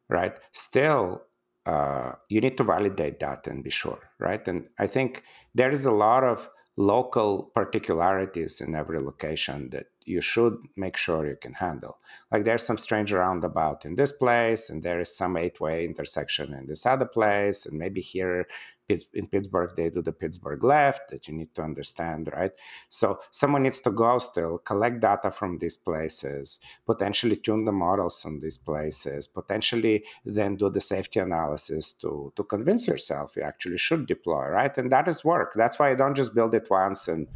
[0.08, 0.36] Right?
[0.50, 1.22] Still,
[1.66, 4.46] uh, you need to validate that and be sure, right?
[4.46, 5.24] And I think
[5.54, 11.26] there is a lot of local particularities in every location that you should make sure
[11.26, 11.98] you can handle.
[12.30, 16.54] Like there's some strange roundabout in this place, and there is some eight way intersection
[16.54, 18.46] in this other place, and maybe here
[18.88, 22.52] in Pittsburgh, they do the Pittsburgh left that you need to understand, right?
[22.88, 28.24] So someone needs to go still, collect data from these places, potentially tune the models
[28.24, 33.78] on these places, potentially then do the safety analysis to, to convince yourself you actually
[33.78, 34.76] should deploy, right?
[34.78, 35.52] And that is work.
[35.54, 37.26] That's why you don't just build it once and,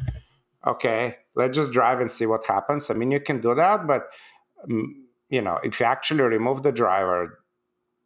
[0.65, 2.89] okay, let's just drive and see what happens.
[2.89, 4.03] I mean, you can do that, but,
[4.69, 4.85] mm,
[5.29, 7.39] you know, if you actually remove the driver,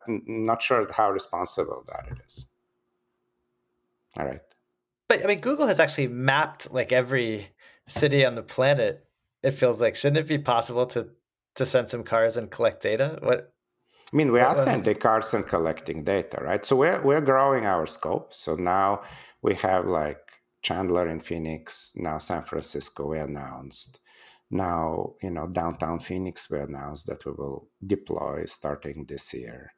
[0.08, 2.48] I'm not sure how responsible that it is.
[4.18, 4.42] All right.
[5.08, 7.48] But I mean, Google has actually mapped like every
[7.88, 9.06] city on the planet.
[9.44, 11.10] It feels like shouldn't it be possible to
[11.56, 13.20] to send some cars and collect data?
[13.22, 13.54] What?
[14.12, 16.64] I mean, we are sending cars and collecting data, right?
[16.66, 18.34] So we're we're growing our scope.
[18.34, 19.02] So now
[19.42, 20.22] we have like
[20.62, 23.08] Chandler in Phoenix, now San Francisco.
[23.08, 24.00] We announced
[24.50, 26.50] now you know downtown Phoenix.
[26.50, 29.74] We announced that we will deploy starting this year.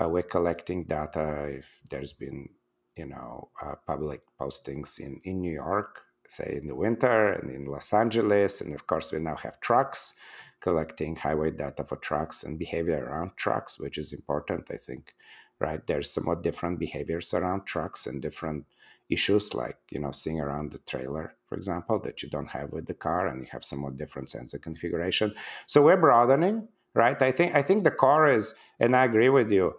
[0.00, 2.48] Uh, we're collecting data if there's been
[2.96, 7.66] you know uh, public postings in in New York, say in the winter, and in
[7.66, 10.18] Los Angeles, and of course we now have trucks
[10.60, 15.14] collecting highway data for trucks and behavior around trucks, which is important, I think.
[15.60, 18.66] Right, there's somewhat different behaviors around trucks and different
[19.08, 22.86] issues like you know seeing around the trailer for example that you don't have with
[22.86, 25.34] the car and you have somewhat different sensor configuration
[25.66, 29.50] so we're broadening right i think i think the car is and i agree with
[29.52, 29.74] you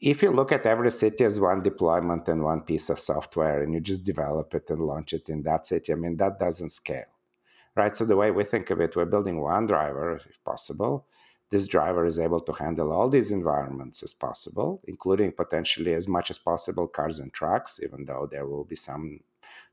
[0.00, 3.72] if you look at every city as one deployment and one piece of software and
[3.72, 7.06] you just develop it and launch it in that city, I mean, that doesn't scale,
[7.74, 7.96] right?
[7.96, 11.06] So the way we think of it, we're building one driver, if possible.
[11.50, 16.28] This driver is able to handle all these environments as possible, including potentially as much
[16.28, 19.20] as possible cars and trucks, even though there will be some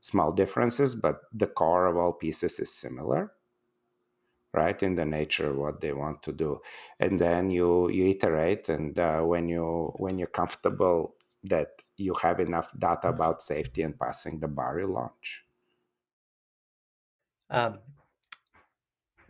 [0.00, 3.32] small differences, but the core of all pieces is similar
[4.54, 6.60] right in the nature of what they want to do.
[7.00, 12.40] And then you you iterate and uh, when you when you're comfortable that you have
[12.40, 15.44] enough data about safety and passing the bar you launch.
[17.50, 17.80] Um,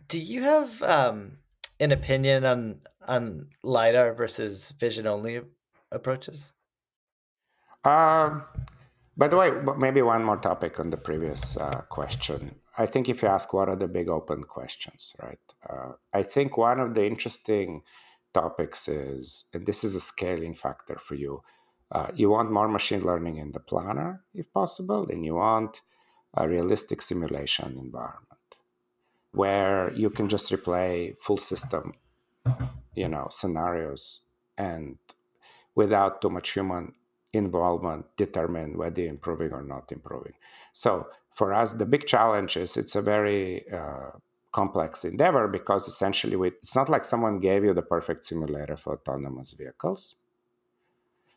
[0.07, 1.39] do you have um,
[1.79, 5.41] an opinion on on lidar versus vision only
[5.91, 6.53] approaches?
[7.83, 8.43] Um,
[9.17, 13.21] by the way maybe one more topic on the previous uh, question I think if
[13.21, 15.39] you ask what are the big open questions, right?
[15.67, 17.83] Uh, I think one of the interesting
[18.33, 21.41] topics is, and this is a scaling factor for you,
[21.91, 25.81] uh, you want more machine learning in the planner, if possible, and you want
[26.33, 28.57] a realistic simulation environment
[29.31, 31.93] where you can just replay full system,
[32.95, 34.23] you know, scenarios
[34.57, 34.97] and
[35.75, 36.93] without too much human
[37.37, 40.33] involvement determine whether you're improving or not improving.
[40.73, 44.11] So for us, the big challenge is it's a very uh,
[44.51, 48.93] complex endeavor because essentially we, it's not like someone gave you the perfect simulator for
[48.93, 50.15] autonomous vehicles.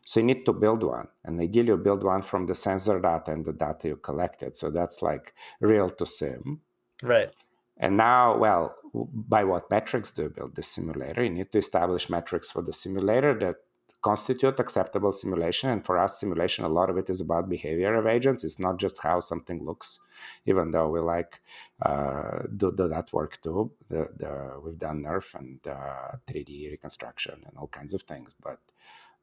[0.05, 3.31] So you need to build one, and ideally you build one from the sensor data
[3.31, 4.57] and the data you collected.
[4.57, 6.61] So that's like real to sim.
[7.03, 7.31] Right.
[7.77, 11.23] And now, well, by what metrics do you build the simulator?
[11.23, 13.57] You need to establish metrics for the simulator that
[14.01, 15.69] constitute acceptable simulation.
[15.69, 18.43] And for us, simulation, a lot of it is about behavior of agents.
[18.43, 19.99] It's not just how something looks,
[20.45, 21.41] even though we like
[21.81, 23.71] uh, do, do, that work too.
[23.89, 28.33] The, the, we've done NeRF and uh, 3D reconstruction and all kinds of things.
[28.33, 28.59] But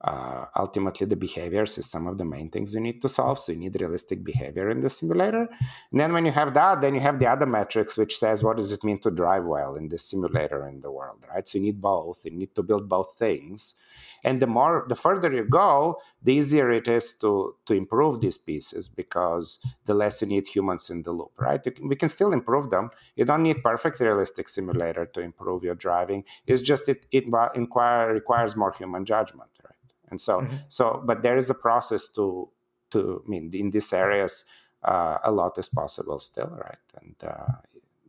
[0.03, 3.53] uh, ultimately the behaviors is some of the main things you need to solve so
[3.53, 5.49] you need realistic behavior in the simulator
[5.91, 8.59] and then when you have that then you have the other metrics which says what
[8.59, 11.65] does it mean to drive well in the simulator in the world right so you
[11.65, 13.81] need both you need to build both things
[14.25, 18.39] and the more the further you go the easier it is to to improve these
[18.39, 21.63] pieces because the less you need humans in the loop right?
[21.63, 22.91] Can, we can still improve them.
[23.15, 26.25] You don't need perfect realistic simulator to improve your driving.
[26.47, 27.25] It's just it it
[27.55, 29.75] inquire, requires more human judgment right?
[30.11, 30.57] And so mm-hmm.
[30.69, 32.49] so but there is a process to
[32.91, 34.45] to I mean in these areas
[34.83, 36.87] uh, a lot is possible still right?
[37.01, 37.53] And uh,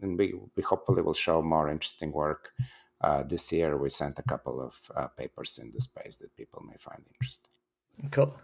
[0.02, 2.52] and we, we hopefully will show more interesting work
[3.02, 6.64] uh, this year we sent a couple of uh, papers in the space that people
[6.68, 7.52] may find interesting.
[8.12, 8.36] Cool.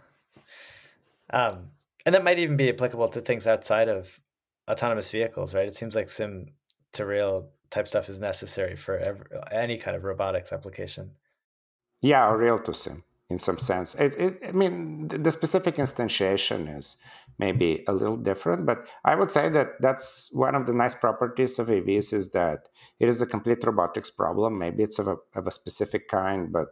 [1.30, 1.70] Um,
[2.06, 4.20] and that might even be applicable to things outside of
[4.68, 5.66] autonomous vehicles right?
[5.66, 6.52] It seems like sim
[6.92, 11.10] to real type stuff is necessary for every, any kind of robotics application.
[12.00, 13.94] Yeah, or real to sim in some sense.
[13.94, 16.96] It, it, I mean, the specific instantiation is
[17.38, 21.58] maybe a little different, but I would say that that's one of the nice properties
[21.58, 22.68] of AVs is that
[23.00, 24.58] it is a complete robotics problem.
[24.58, 26.68] Maybe it's of a, of a specific kind, but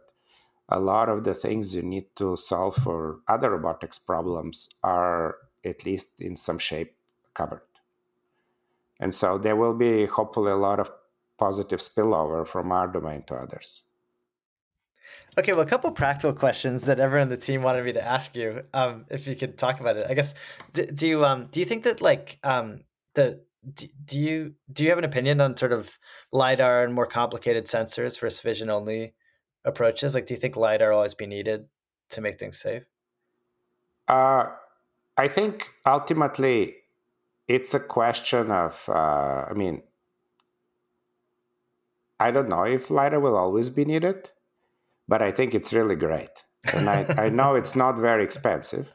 [0.69, 5.85] a lot of the things you need to solve for other robotics problems are at
[5.85, 6.95] least in some shape
[7.33, 7.61] covered.
[8.99, 10.91] And so there will be hopefully a lot of
[11.37, 13.81] positive spillover from our domain to others.
[15.37, 18.35] Okay, well, a couple practical questions that everyone on the team wanted me to ask
[18.35, 18.63] you.
[18.73, 20.35] Um, if you could talk about it, I guess.
[20.73, 22.81] Do, do you um do you think that like um
[23.15, 23.41] the
[23.73, 25.97] do, do you do you have an opinion on sort of
[26.31, 29.13] lidar and more complicated sensors versus vision only
[29.65, 30.13] approaches?
[30.13, 31.65] Like, do you think lidar will always be needed
[32.09, 32.83] to make things safe?
[34.07, 34.51] Uh,
[35.17, 36.75] I think ultimately
[37.47, 38.87] it's a question of.
[38.87, 39.81] Uh, I mean,
[42.19, 44.29] I don't know if lidar will always be needed
[45.07, 46.29] but I think it's really great.
[46.73, 48.89] And I, I know it's not very expensive,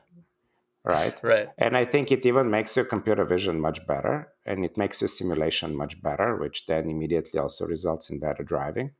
[0.84, 1.14] right?
[1.22, 1.48] Right.
[1.58, 5.08] And I think it even makes your computer vision much better and it makes your
[5.08, 8.92] simulation much better, which then immediately also results in better driving.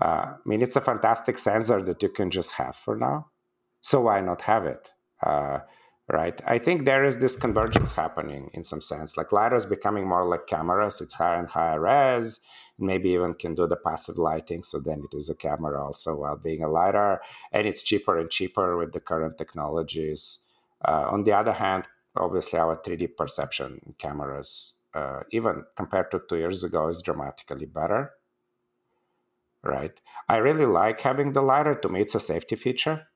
[0.00, 3.30] Uh, I mean, it's a fantastic sensor that you can just have for now.
[3.80, 4.90] So why not have it?
[5.22, 5.60] Uh,
[6.08, 6.40] right?
[6.46, 9.16] I think there is this convergence happening in some sense.
[9.16, 12.40] Like LiDAR is becoming more like cameras, it's higher and higher res
[12.78, 16.36] maybe even can do the passive lighting so then it is a camera also while
[16.36, 17.20] being a lidar
[17.52, 20.40] and it's cheaper and cheaper with the current technologies.
[20.84, 21.86] Uh, on the other hand
[22.16, 28.12] obviously our 3d perception cameras uh, even compared to two years ago is dramatically better
[29.62, 30.00] right?
[30.28, 31.74] I really like having the lidar.
[31.74, 33.08] To me it's a safety feature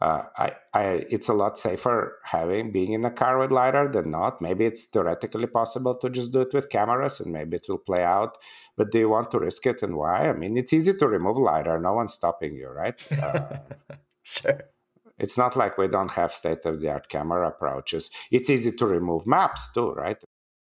[0.00, 4.12] uh, I, I, it's a lot safer having being in a car with lidar than
[4.12, 4.40] not.
[4.40, 8.04] Maybe it's theoretically possible to just do it with cameras, and maybe it will play
[8.04, 8.38] out.
[8.76, 10.28] But do you want to risk it, and why?
[10.28, 11.80] I mean, it's easy to remove lidar.
[11.80, 13.00] No one's stopping you, right?
[13.28, 13.58] Uh,
[14.22, 14.60] sure.
[15.18, 18.08] It's not like we don't have state of the art camera approaches.
[18.30, 20.16] It's easy to remove maps too, right?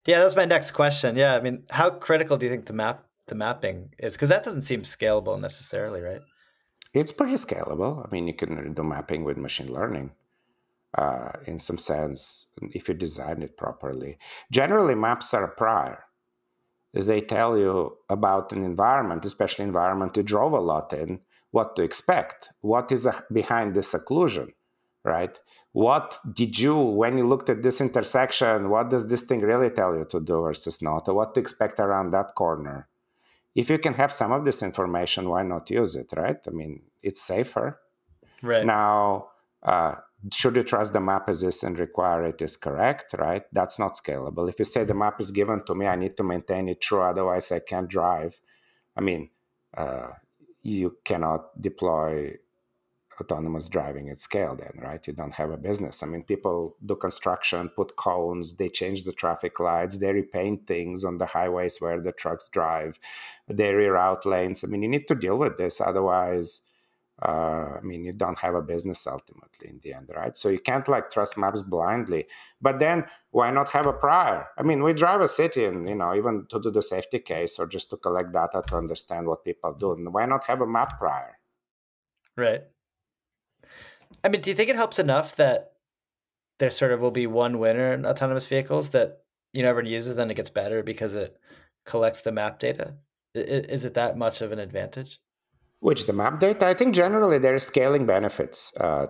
[0.06, 1.16] Yeah, that's my next question.
[1.16, 4.14] Yeah, I mean, how critical do you think the map the mapping is?
[4.14, 6.22] Because that doesn't seem scalable necessarily, right?
[7.00, 8.04] It's pretty scalable.
[8.04, 10.10] I mean, you can do mapping with machine learning
[10.96, 14.18] uh, in some sense if you design it properly.
[14.50, 16.04] Generally, maps are prior.
[16.94, 21.82] They tell you about an environment, especially environment you drove a lot in, what to
[21.82, 24.52] expect, what is behind this occlusion,
[25.04, 25.38] right?
[25.72, 29.94] What did you, when you looked at this intersection, what does this thing really tell
[29.94, 32.88] you to do versus not, or what to expect around that corner?
[33.56, 36.36] If you can have some of this information, why not use it, right?
[36.46, 37.80] I mean, it's safer.
[38.42, 38.66] Right.
[38.66, 39.30] Now,
[39.62, 39.94] uh,
[40.30, 43.44] should you trust the map as is and require it is correct, right?
[43.52, 44.48] That's not scalable.
[44.50, 47.00] If you say the map is given to me, I need to maintain it true,
[47.00, 48.38] otherwise I can't drive.
[48.94, 49.30] I mean,
[49.74, 50.08] uh,
[50.62, 52.36] you cannot deploy
[53.20, 56.94] autonomous driving at scale then right you don't have a business i mean people do
[56.96, 62.00] construction put cones they change the traffic lights they repaint things on the highways where
[62.00, 62.98] the trucks drive
[63.48, 66.62] they reroute lanes i mean you need to deal with this otherwise
[67.22, 70.36] uh, I mean, you don't have a business ultimately in the end, right?
[70.36, 72.26] So you can't like trust maps blindly.
[72.60, 74.48] But then why not have a prior?
[74.58, 77.58] I mean, we drive a city and, you know, even to do the safety case
[77.58, 79.92] or just to collect data to understand what people do.
[79.92, 81.38] And why not have a map prior?
[82.36, 82.64] Right.
[84.24, 85.72] I mean, do you think it helps enough that
[86.58, 90.16] there sort of will be one winner in autonomous vehicles that you know everyone uses,
[90.16, 91.36] then it gets better because it
[91.84, 92.94] collects the map data?
[93.34, 95.20] Is it that much of an advantage?
[95.80, 96.66] Which the map data?
[96.66, 99.08] I think generally there are scaling benefits uh,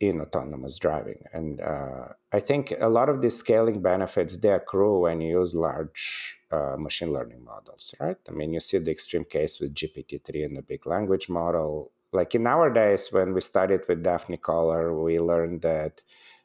[0.00, 5.00] in autonomous driving, and uh, I think a lot of these scaling benefits they accrue
[5.00, 8.16] when you use large uh, machine learning models, right?
[8.28, 11.92] I mean, you see the extreme case with GPT three and the big language model
[12.12, 16.02] like in our days when we studied with Daphne Koller, we learned that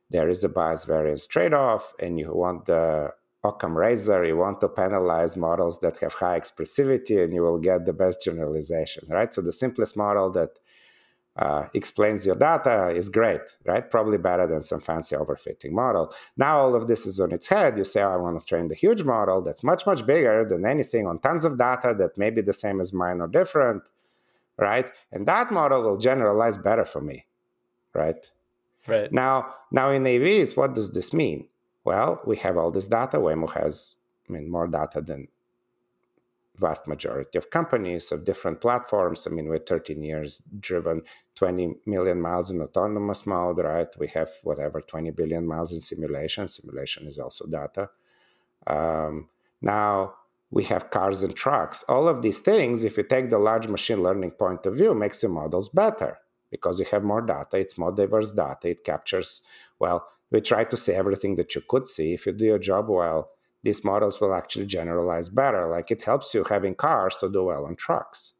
[0.09, 4.69] there is a bias variance trade-off, and you want the Occam razor, you want to
[4.69, 9.33] penalize models that have high expressivity, and you will get the best generalization, right?
[9.33, 10.59] So the simplest model that
[11.37, 13.89] uh, explains your data is great, right?
[13.89, 16.13] Probably better than some fancy overfitting model.
[16.35, 17.77] Now all of this is on its head.
[17.77, 20.65] You say, oh, I want to train the huge model that's much, much bigger than
[20.65, 23.83] anything on tons of data that may be the same as mine or different
[24.57, 24.89] right?
[25.11, 27.25] And that model will generalize better for me,
[27.93, 28.29] right?
[28.87, 29.11] Right.
[29.11, 31.47] Now, now in AVs, what does this mean?
[31.83, 33.17] Well, we have all this data.
[33.17, 33.95] Waymo has,
[34.29, 35.27] I mean, more data than
[36.57, 39.25] vast majority of companies of different platforms.
[39.25, 41.01] I mean, we're 13 years driven,
[41.35, 43.87] 20 million miles in autonomous mode, right?
[43.97, 46.47] We have whatever 20 billion miles in simulation.
[46.47, 47.89] Simulation is also data.
[48.67, 49.29] Um,
[49.61, 50.13] now,
[50.51, 51.83] we have cars and trucks.
[51.87, 55.23] All of these things, if you take the large machine learning point of view, makes
[55.23, 56.19] your models better
[56.51, 57.57] because you have more data.
[57.57, 58.69] It's more diverse data.
[58.69, 59.41] It captures,
[59.79, 62.13] well, we try to see everything that you could see.
[62.13, 63.31] If you do your job well,
[63.63, 65.69] these models will actually generalize better.
[65.69, 68.33] Like it helps you having cars to do well on trucks.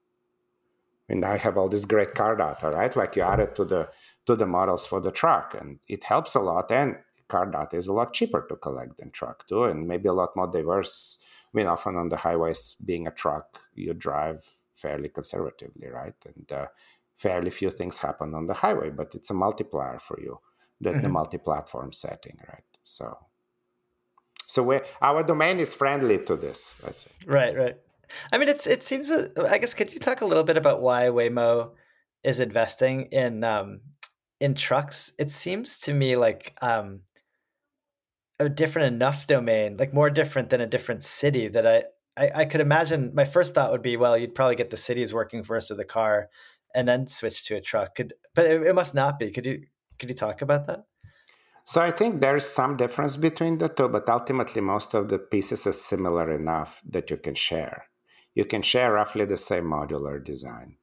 [1.08, 2.94] And I have all this great car data, right?
[2.96, 3.90] Like you add it to the
[4.26, 6.72] to the models for the truck, and it helps a lot.
[6.72, 6.98] And
[7.28, 10.36] car data is a lot cheaper to collect than truck too, and maybe a lot
[10.36, 15.90] more diverse I mean, often on the highways, being a truck, you drive fairly conservatively,
[15.90, 16.16] right?
[16.26, 16.68] And uh,
[17.18, 20.40] fairly few things happen on the highway, but it's a multiplier for you,
[20.80, 21.02] the, mm-hmm.
[21.02, 22.64] the multi-platform setting, right?
[22.84, 23.18] So,
[24.48, 26.82] so we our domain is friendly to this.
[26.86, 27.16] I think.
[27.26, 27.78] Right, right.
[28.34, 29.10] I mean, it's it seems.
[29.12, 31.72] I guess could you talk a little bit about why Waymo
[32.24, 33.82] is investing in um,
[34.40, 35.14] in trucks?
[35.18, 37.02] It seems to me like um,
[38.42, 41.84] a different enough domain, like more different than a different city that I,
[42.18, 45.14] I, I could imagine my first thought would be, well, you'd probably get the cities
[45.14, 46.30] working first with the car
[46.74, 47.96] and then switch to a truck.
[47.96, 49.32] Could, but it, it must not be.
[49.32, 49.64] Could you
[50.00, 50.86] could you talk about that?
[51.64, 55.68] So I think there's some difference between the two, but ultimately most of the pieces
[55.68, 57.86] are similar enough that you can share.
[58.34, 60.78] You can share roughly the same modular design.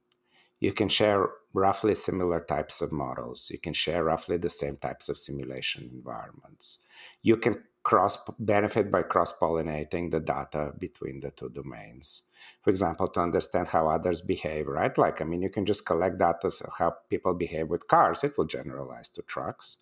[0.60, 3.50] You can share roughly similar types of models.
[3.50, 6.84] You can share roughly the same types of simulation environments
[7.22, 12.22] you can cross benefit by cross pollinating the data between the two domains.
[12.62, 14.96] For example, to understand how others behave, right?
[14.98, 18.36] Like, I mean, you can just collect data so how people behave with cars, it
[18.36, 19.78] will generalize to trucks,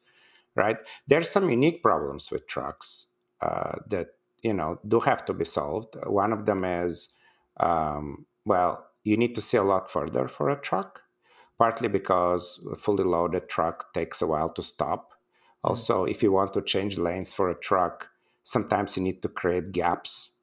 [0.54, 0.76] right?
[1.08, 3.08] There's some unique problems with trucks
[3.40, 4.08] uh, that,
[4.40, 5.96] you know, do have to be solved.
[6.06, 7.14] One of them is,
[7.58, 11.02] um, well, you need to see a lot further for a truck,
[11.58, 15.14] partly because a fully loaded truck takes a while to stop.
[15.66, 18.10] Also, if you want to change lanes for a truck,
[18.44, 20.36] sometimes you need to create gaps,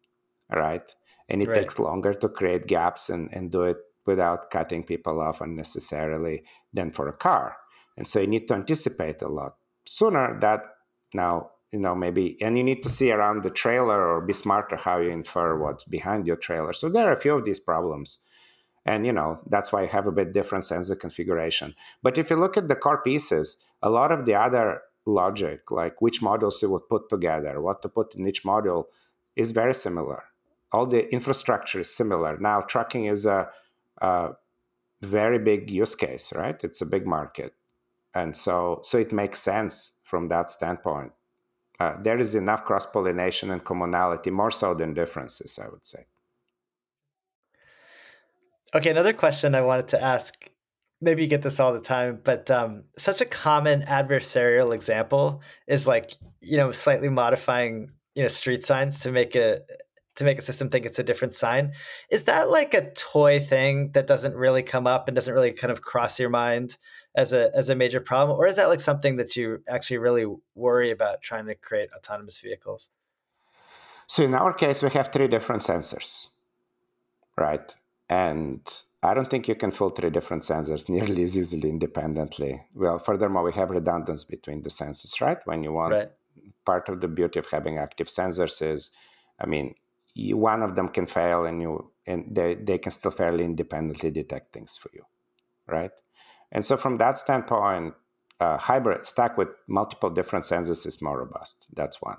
[0.50, 0.94] right?
[1.30, 1.56] And it right.
[1.56, 6.44] takes longer to create gaps and, and do it without cutting people off unnecessarily
[6.74, 7.56] than for a car.
[7.96, 9.56] And so you need to anticipate a lot
[9.86, 10.62] sooner that
[11.14, 14.76] now, you know, maybe, and you need to see around the trailer or be smarter
[14.76, 16.74] how you infer what's behind your trailer.
[16.74, 18.20] So there are a few of these problems.
[18.86, 21.76] And, you know, that's why I have a bit different sensor configuration.
[22.02, 26.02] But if you look at the core pieces, a lot of the other logic, like
[26.02, 28.86] which modules you would put together, what to put in each module,
[29.36, 30.24] is very similar.
[30.72, 32.38] All the infrastructure is similar.
[32.38, 33.50] Now, trucking is a,
[34.00, 34.32] a
[35.02, 36.60] very big use case, right?
[36.64, 37.54] It's a big market,
[38.14, 41.12] and so so it makes sense from that standpoint.
[41.80, 46.06] Uh, there is enough cross pollination and commonality, more so than differences, I would say.
[48.76, 50.50] Okay, another question I wanted to ask
[51.04, 55.88] maybe you get this all the time, but um, such a common adversarial example is
[55.88, 59.60] like you know slightly modifying you know street signs to make a
[60.16, 61.74] to make a system think it's a different sign.
[62.10, 65.72] Is that like a toy thing that doesn't really come up and doesn't really kind
[65.72, 66.78] of cross your mind
[67.16, 70.26] as a as a major problem, or is that like something that you actually really
[70.56, 72.92] worry about trying to create autonomous vehicles?
[74.08, 76.28] So in our case, we have three different sensors,
[77.38, 77.74] right?
[78.10, 78.62] And
[79.04, 82.64] I don't think you can fool three different sensors nearly as easily independently.
[82.74, 85.40] Well, furthermore, we have redundancy between the sensors, right?
[85.46, 86.12] When you want right.
[86.66, 88.92] part of the beauty of having active sensors is,
[89.40, 89.76] I mean,
[90.16, 94.12] you, one of them can fail and you and they, they can still fairly independently
[94.12, 95.04] detect things for you,
[95.68, 95.92] right?
[96.52, 97.94] And so from that standpoint,
[98.40, 101.66] uh, hybrid stack with multiple different sensors is more robust.
[101.74, 102.18] That's one.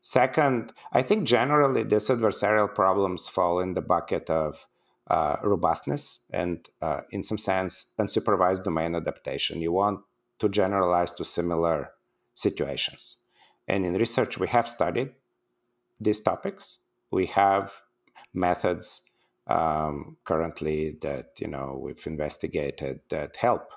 [0.00, 4.66] Second, I think generally these adversarial problems fall in the bucket of
[5.10, 9.60] uh, robustness and, uh, in some sense, unsupervised domain adaptation.
[9.60, 10.00] You want
[10.38, 11.90] to generalize to similar
[12.34, 13.18] situations.
[13.66, 15.10] And in research, we have studied
[16.00, 16.78] these topics.
[17.10, 17.82] We have
[18.32, 19.02] methods
[19.46, 23.72] um, currently that you know we've investigated that help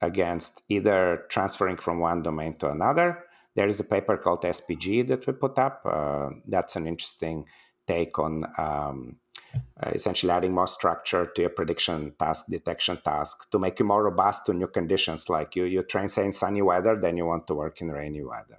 [0.00, 3.24] against either transferring from one domain to another.
[3.54, 5.82] There is a paper called SPG that we put up.
[5.84, 7.46] Uh, that's an interesting
[7.86, 9.16] take on um,
[9.82, 14.04] uh, essentially adding more structure to your prediction task detection task to make you more
[14.04, 15.28] robust to new conditions.
[15.28, 18.22] Like you you train say in sunny weather then you want to work in rainy
[18.22, 18.58] weather.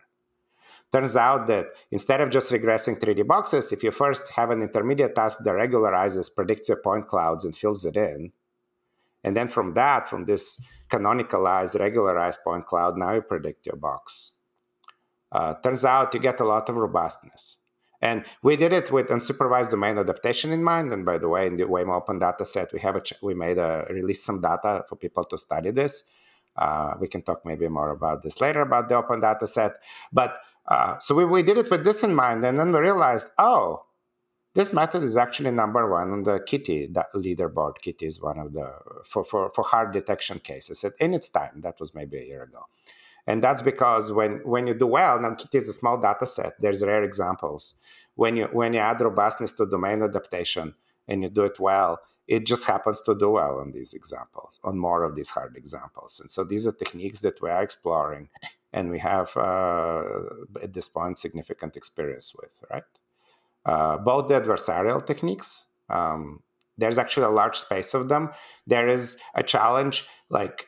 [0.92, 5.16] Turns out that instead of just regressing 3d boxes if you first have an intermediate
[5.16, 8.32] task that regularizes predicts your point clouds and fills it in
[9.24, 14.34] and then from that from this canonicalized regularized point cloud now you predict your box.
[15.30, 17.58] Uh, turns out you get a lot of robustness
[18.02, 20.94] and we did it with unsupervised domain adaptation in mind.
[20.94, 23.34] And by the way, in the Waymo Open Data Set, we have a ch- we
[23.34, 26.12] made a release some data for people to study this.
[26.56, 29.74] Uh, we can talk maybe more about this later about the open data set.
[30.12, 33.28] But uh, so we, we did it with this in mind, and then we realized,
[33.38, 33.84] oh,
[34.58, 38.74] this method is actually number one on the KITTI leaderboard KITTI is one of the
[39.06, 42.66] for, for, for hard detection cases in its time that was maybe a year ago
[43.28, 46.54] and that's because when when you do well now KITTI is a small data set.
[46.60, 47.76] There's rare examples.
[48.16, 50.74] When you when you add robustness to domain adaptation
[51.08, 54.78] and you do it well it just happens to do well on these examples on
[54.78, 56.20] more of these hard examples.
[56.20, 58.28] And so these are techniques that we are exploring
[58.74, 60.04] and we have uh,
[60.62, 62.84] at this point significant experience with right?
[63.66, 66.42] Uh, both the adversarial techniques um,
[66.78, 68.30] there's actually a large space of them.
[68.68, 70.68] There is a challenge like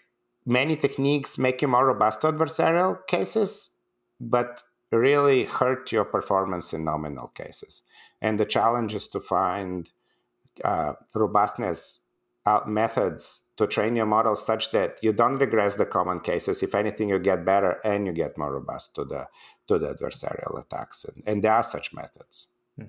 [0.50, 3.78] many techniques make you more robust to adversarial cases
[4.20, 7.84] but really hurt your performance in nominal cases
[8.22, 9.92] and the challenge is to find
[10.64, 12.04] uh, robustness
[12.46, 16.64] uh, methods to train your model such that you don't regress the common cases.
[16.64, 19.28] If anything, you get better and you get more robust to the
[19.68, 22.48] to the adversarial attacks, and, and there are such methods.
[22.76, 22.86] Hmm.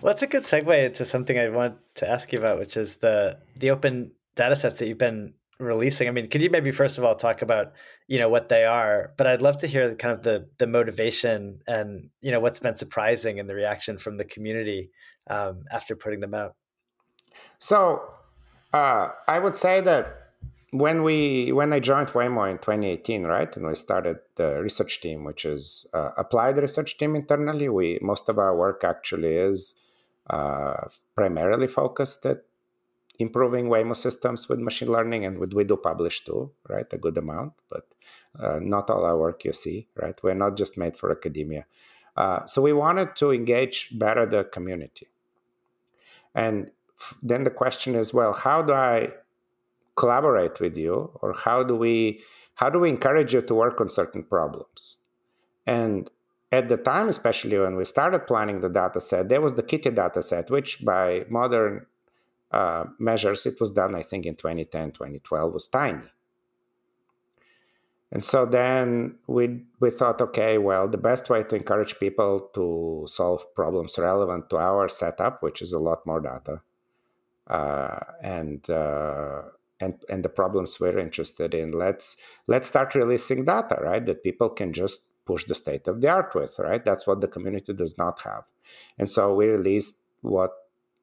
[0.00, 2.96] Well, that's a good segue into something I want to ask you about, which is
[2.96, 5.34] the the open data sets that you've been
[5.64, 6.08] releasing.
[6.08, 7.72] I mean, could you maybe first of all talk about
[8.08, 9.12] you know what they are?
[9.16, 12.76] But I'd love to hear kind of the the motivation and you know what's been
[12.76, 14.90] surprising in the reaction from the community
[15.28, 16.54] um, after putting them out.
[17.58, 18.02] So
[18.72, 20.18] uh, I would say that
[20.72, 25.24] when we when I joined Waymo in 2018, right, and we started the research team,
[25.24, 29.74] which is uh, applied research team internally, we most of our work actually is
[30.30, 32.44] uh, primarily focused at
[33.18, 37.18] improving Waymo systems with machine learning, and with we do publish too, right, a good
[37.18, 37.94] amount, but
[38.38, 40.18] uh, not all our work you see, right.
[40.22, 41.66] We're not just made for academia,
[42.16, 45.08] uh, so we wanted to engage better the community,
[46.34, 46.70] and
[47.22, 49.12] then the question is well how do i
[49.96, 51.10] collaborate with you?
[51.20, 52.20] Or how do we
[52.54, 54.98] how do we encourage you to work on certain problems?
[55.66, 56.10] And
[56.50, 59.94] at the time especially when we started planning the data set there was the KITTI
[59.94, 61.86] data set which by modern
[62.52, 66.08] uh, measures it was done i think in 2010 2012 was tiny
[68.12, 73.04] and so then we we thought, okay, well, the best way to encourage people to
[73.06, 76.60] solve problems relevant to our setup, which is a lot more data,
[77.46, 79.42] uh, and uh,
[79.80, 81.72] and and the problems we're interested in.
[81.72, 84.04] Let's let's start releasing data, right?
[84.04, 86.84] That people can just push the state of the art with, right?
[86.84, 88.44] That's what the community does not have,
[88.98, 90.52] and so we released what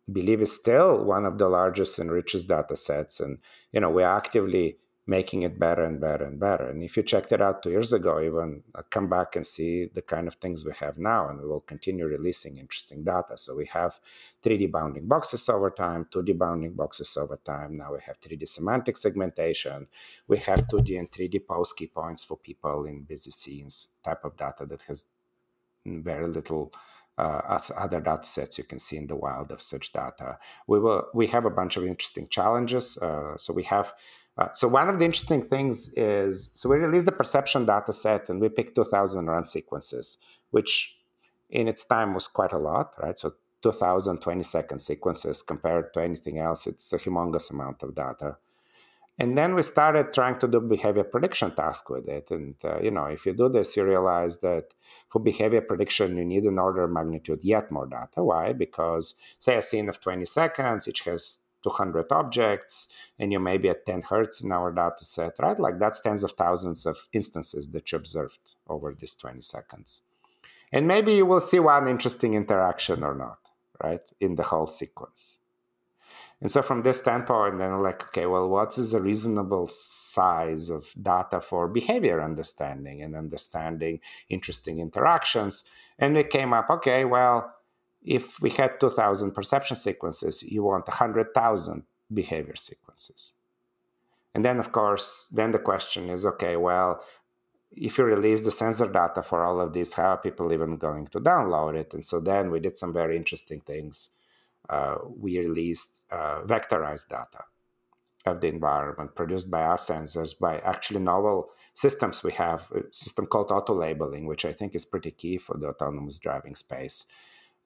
[0.10, 3.39] believe is still one of the largest and richest data sets, and
[3.72, 4.78] you know we are actively
[5.10, 6.70] making it better and better and better.
[6.70, 9.89] And if you checked it out two years ago, even uh, come back and see
[9.91, 13.36] the kind of things we have now, and we will continue releasing interesting data.
[13.36, 13.99] So we have
[14.43, 17.78] 3D bounding boxes over time, 2D bounding boxes over time.
[17.78, 19.88] Now we have 3D semantic segmentation.
[20.28, 24.38] We have 2D and 3D pose key points for people in busy scenes type of
[24.38, 25.07] data that has
[25.86, 26.72] very little
[27.20, 30.38] uh, as other data sets you can see in the wild of such data.
[30.67, 32.97] We will we have a bunch of interesting challenges.
[32.97, 33.93] Uh, so we have
[34.38, 38.30] uh, so one of the interesting things is, so we released the perception data set
[38.30, 40.17] and we picked 2000 run sequences,
[40.51, 40.97] which
[41.49, 43.20] in its time was quite a lot, right?
[43.20, 48.38] So 2000 20 second sequences compared to anything else, it's a humongous amount of data.
[49.22, 52.32] And then we started trying to do behavior prediction task with it.
[52.32, 54.74] And, uh, you know, if you do this, you realize that
[55.09, 58.24] for behavior prediction, you need an order of magnitude yet more data.
[58.24, 58.53] Why?
[58.53, 63.67] Because, say, a scene of 20 seconds, each has 200 objects and you may be
[63.67, 65.59] at 10 hertz in our data set, right?
[65.59, 70.03] Like that's tens of thousands of instances that you observed over these 20 seconds.
[70.72, 73.39] And maybe you will see one interesting interaction or not,
[73.84, 75.39] right, in the whole sequence.
[76.41, 80.93] And so from this standpoint, then like, okay, well, what is a reasonable size of
[81.01, 85.65] data for behavior understanding and understanding interesting interactions?
[85.97, 87.53] And we came up, okay, well,
[88.01, 91.83] if we had 2000 perception sequences you want 100000
[92.13, 93.33] behavior sequences
[94.33, 97.01] and then of course then the question is okay well
[97.71, 101.05] if you release the sensor data for all of these how are people even going
[101.07, 104.09] to download it and so then we did some very interesting things
[105.17, 107.43] we released uh, vectorized data
[108.26, 113.26] of the environment produced by our sensors by actually novel systems we have a system
[113.26, 117.05] called auto labeling which i think is pretty key for the autonomous driving space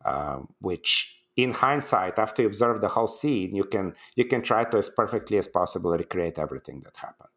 [0.06, 4.64] um, which in hindsight after you observe the whole scene you can you can try
[4.64, 7.30] to as perfectly as possible recreate everything that happened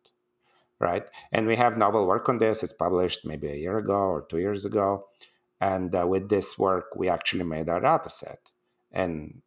[0.78, 1.04] right?
[1.32, 2.62] And we have novel work on this.
[2.62, 5.06] It's published maybe a year ago or two years ago.
[5.60, 8.50] And uh, with this work we actually made our data set.
[8.92, 9.42] And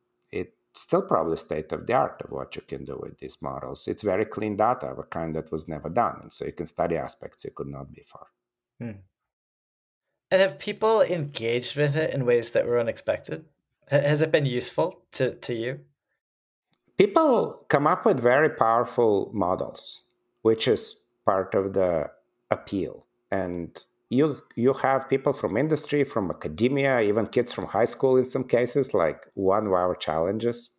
[0.79, 3.87] it's still probably state of the art of what you can do with these models
[3.87, 6.65] it's very clean data of a kind that was never done and so you can
[6.65, 8.27] study aspects you could not before
[8.79, 8.91] hmm.
[10.31, 13.45] And have people engaged with it in ways that were unexpected?
[13.89, 15.79] Has it been useful to, to you?
[16.97, 20.03] People come up with very powerful models,
[20.43, 22.11] which is part of the
[22.51, 23.07] appeal.
[23.31, 28.25] And you you have people from industry, from academia, even kids from high school in
[28.25, 30.71] some cases, like one hour challenges,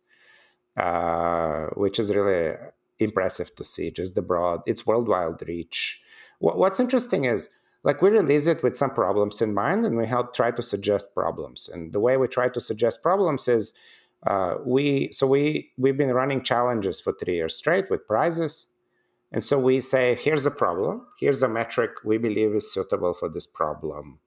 [0.77, 2.55] uh, which is really
[2.99, 3.89] impressive to see.
[3.91, 6.01] Just the broad, it's worldwide reach.
[6.39, 7.49] What's interesting is
[7.83, 11.15] like we release it with some problems in mind, and we help try to suggest
[11.15, 11.69] problems.
[11.71, 13.73] And the way we try to suggest problems is
[14.27, 18.67] uh, we so we we've been running challenges for three years straight with prizes
[19.31, 23.29] and so we say, here's a problem, here's a metric we believe is suitable for
[23.29, 24.19] this problem,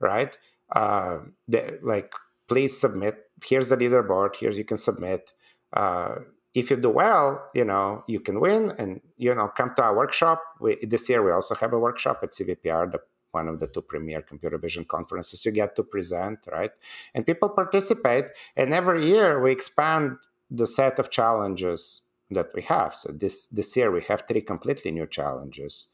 [0.00, 0.36] right?
[0.74, 2.12] Uh, the, like,
[2.48, 3.30] please submit.
[3.44, 4.34] Here's a leaderboard.
[4.38, 5.32] Here's you can submit.
[5.72, 6.16] Uh,
[6.52, 9.96] if you do well, you know you can win, and you know come to our
[9.96, 10.42] workshop.
[10.60, 13.82] We, this year we also have a workshop at CVPR, the, one of the two
[13.82, 15.44] premier computer vision conferences.
[15.44, 16.72] You get to present, right?
[17.14, 18.24] And people participate,
[18.56, 20.16] and every year we expand
[20.50, 22.94] the set of challenges that we have.
[22.94, 25.88] So this this year we have three completely new challenges.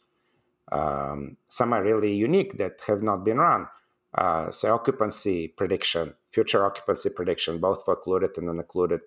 [0.72, 3.68] Um, some are really unique that have not been run.
[4.14, 9.01] Uh, so occupancy prediction, future occupancy prediction, both for occluded and unoccluded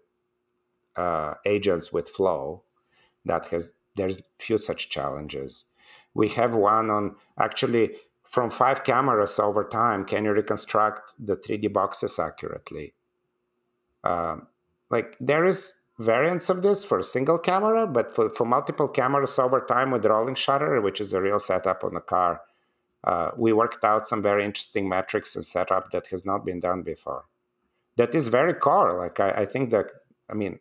[0.96, 2.64] uh, agents with flow.
[3.26, 5.66] That has there's few such challenges.
[6.14, 10.06] We have one on actually from five cameras over time.
[10.06, 12.94] Can you reconstruct the 3D boxes accurately?
[14.04, 14.48] Um,
[14.90, 19.38] like there is variants of this for a single camera, but for, for multiple cameras
[19.38, 22.42] over time with rolling shutter, which is a real setup on the car,
[23.04, 26.82] uh, we worked out some very interesting metrics and setup that has not been done
[26.84, 27.26] before.
[27.98, 28.98] That is very core.
[28.98, 29.88] Like I, I think that,
[30.30, 30.60] I mean,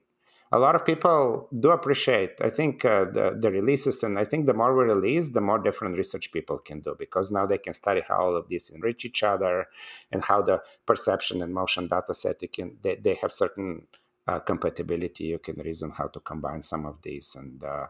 [0.51, 2.41] a lot of people do appreciate.
[2.41, 5.59] I think uh, the the releases, and I think the more we release, the more
[5.59, 9.05] different research people can do because now they can study how all of these enrich
[9.05, 9.67] each other,
[10.11, 12.41] and how the perception and motion data set.
[12.41, 13.89] You can they, they have certain
[14.29, 17.87] uh, compatibility, you can reason how to combine some of these, and uh,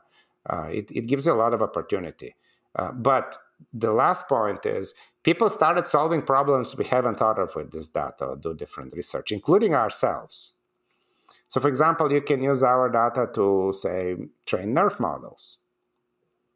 [0.48, 2.34] uh, it, it gives you a lot of opportunity.
[2.76, 3.36] Uh, but
[3.72, 8.24] the last point is people started solving problems we haven't thought of with this data
[8.24, 10.54] or do different research, including ourselves.
[11.48, 14.16] So, for example, you can use our data to say
[14.46, 15.58] train NeRF models.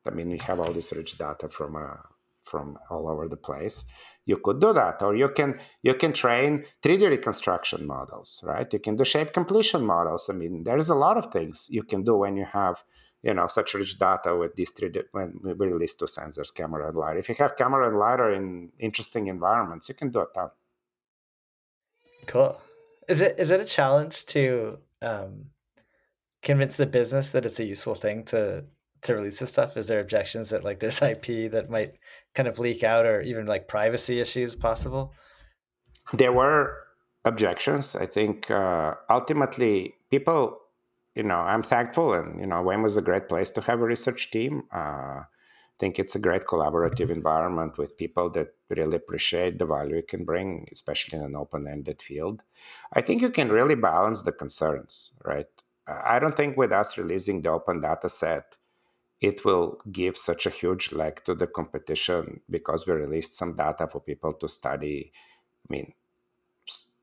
[0.06, 1.96] I mean, we have all this rich data from uh,
[2.44, 3.84] from all over the place
[4.24, 8.72] you could do that or you can you can train 3d reconstruction models right?
[8.72, 10.30] You can do shape completion models.
[10.30, 12.84] I mean there's a lot of things you can do when you have
[13.22, 16.96] you know such rich data with these 3d when we release two sensors camera and
[16.96, 17.18] lidar.
[17.18, 20.50] If you have camera and lidar in interesting environments you can do a ton
[22.26, 22.60] cool.
[23.08, 25.46] Is it is it a challenge to um,
[26.42, 28.64] convince the business that it's a useful thing to
[29.02, 29.76] to release this stuff?
[29.76, 31.94] Is there objections that like there's IP that might
[32.34, 35.12] kind of leak out, or even like privacy issues possible?
[36.12, 36.78] There were
[37.24, 37.96] objections.
[37.96, 40.58] I think uh, ultimately people,
[41.14, 43.84] you know, I'm thankful, and you know, Waymo is a great place to have a
[43.84, 44.64] research team.
[44.72, 45.22] Uh,
[45.72, 50.08] I think it's a great collaborative environment with people that really appreciate the value it
[50.08, 52.44] can bring, especially in an open-ended field.
[52.92, 55.46] I think you can really balance the concerns, right?
[55.88, 58.56] I don't think with us releasing the open data set,
[59.22, 63.86] it will give such a huge leg to the competition because we released some data
[63.86, 65.12] for people to study
[65.64, 65.94] i mean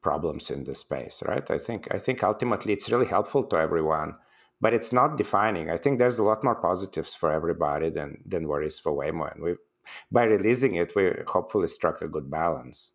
[0.01, 1.49] problems in the space right?
[1.51, 4.15] I think i think ultimately it's really helpful to everyone
[4.61, 5.69] but it's not defining.
[5.69, 9.43] I think there's a lot more positives for everybody than than worries for waymo and
[9.43, 9.55] we
[10.11, 12.93] by releasing it we hopefully struck a good balance.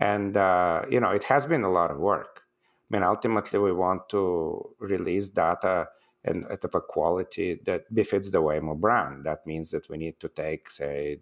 [0.00, 2.42] And uh, you know it has been a lot of work.
[2.90, 5.88] I mean ultimately we want to release data
[6.28, 9.24] and at a quality that befits the Waymo brand.
[9.24, 11.20] That means that we need to take, say,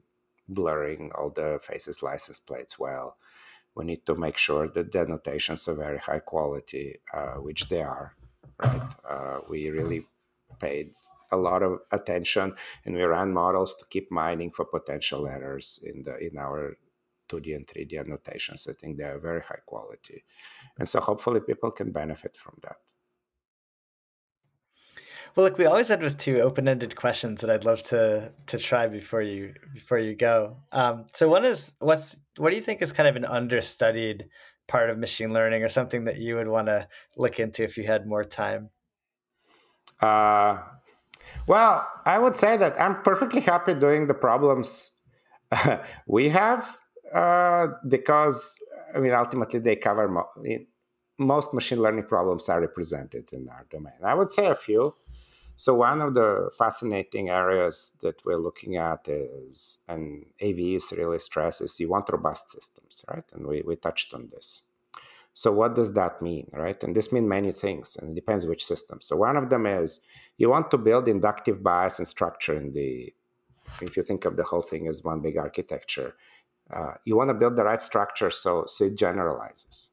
[0.49, 3.17] blurring all the faces license plates well.
[3.75, 7.83] We need to make sure that the annotations are very high quality, uh, which they
[7.83, 8.15] are.
[8.63, 8.91] Right?
[9.09, 10.07] Uh, we really
[10.59, 10.93] paid
[11.31, 12.55] a lot of attention,
[12.85, 16.79] and we ran models to keep mining for potential errors in the in our
[17.29, 18.67] 2D and 3D annotations.
[18.71, 20.25] I think they are very high quality,
[20.79, 22.79] and so hopefully people can benefit from that.
[25.37, 28.89] Well, look, we always end with two open-ended questions that I'd love to to try
[28.89, 30.57] before you before you go.
[30.73, 34.31] Um, so one is, what's what do you think is kind of an understudied
[34.67, 37.85] part of machine learning, or something that you would want to look into if you
[37.85, 38.71] had more time?
[40.01, 40.59] Uh,
[41.47, 45.03] well, I would say that I'm perfectly happy doing the problems
[46.07, 46.79] we have
[47.15, 48.57] uh, because
[48.95, 50.31] I mean ultimately they cover mo-
[51.19, 54.01] most machine learning problems are represented in our domain.
[54.03, 54.95] I would say a few.
[55.57, 61.81] So one of the fascinating areas that we're looking at is, and AVs really stresses,
[61.81, 63.25] you want robust systems, right?
[63.33, 64.63] And we, we touched on this.
[65.33, 66.83] So what does that mean, right?
[66.83, 69.01] And this means many things, and it depends which system.
[69.03, 70.01] So one of them is
[70.39, 73.13] you want to build inductive bias and structure in the.
[73.83, 76.15] If you think of the whole thing as one big architecture,
[76.73, 79.91] uh, you want to build the right structure so so it generalizes,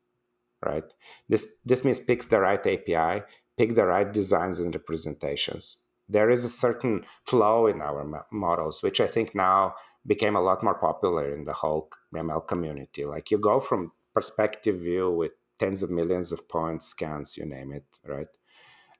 [0.66, 0.86] right?
[1.28, 3.24] This this means picks the right API,
[3.58, 5.84] pick the right designs and representations.
[6.10, 9.76] There is a certain flow in our models, which I think now
[10.06, 13.06] became a lot more popular in the whole ML community.
[13.06, 17.72] Like you go from perspective view with tens of millions of points, scans, you name
[17.72, 18.28] it, right?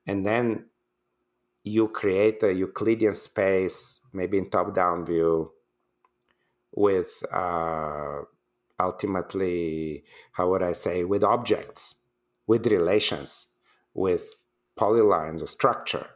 [0.08, 0.66] And then
[1.64, 5.52] you create a Euclidean space, maybe in top down view,
[6.72, 8.22] with uh,
[8.80, 12.02] ultimately, how would I say, with objects,
[12.48, 13.54] with relations,
[13.94, 14.43] with
[14.80, 16.08] polylines or structure.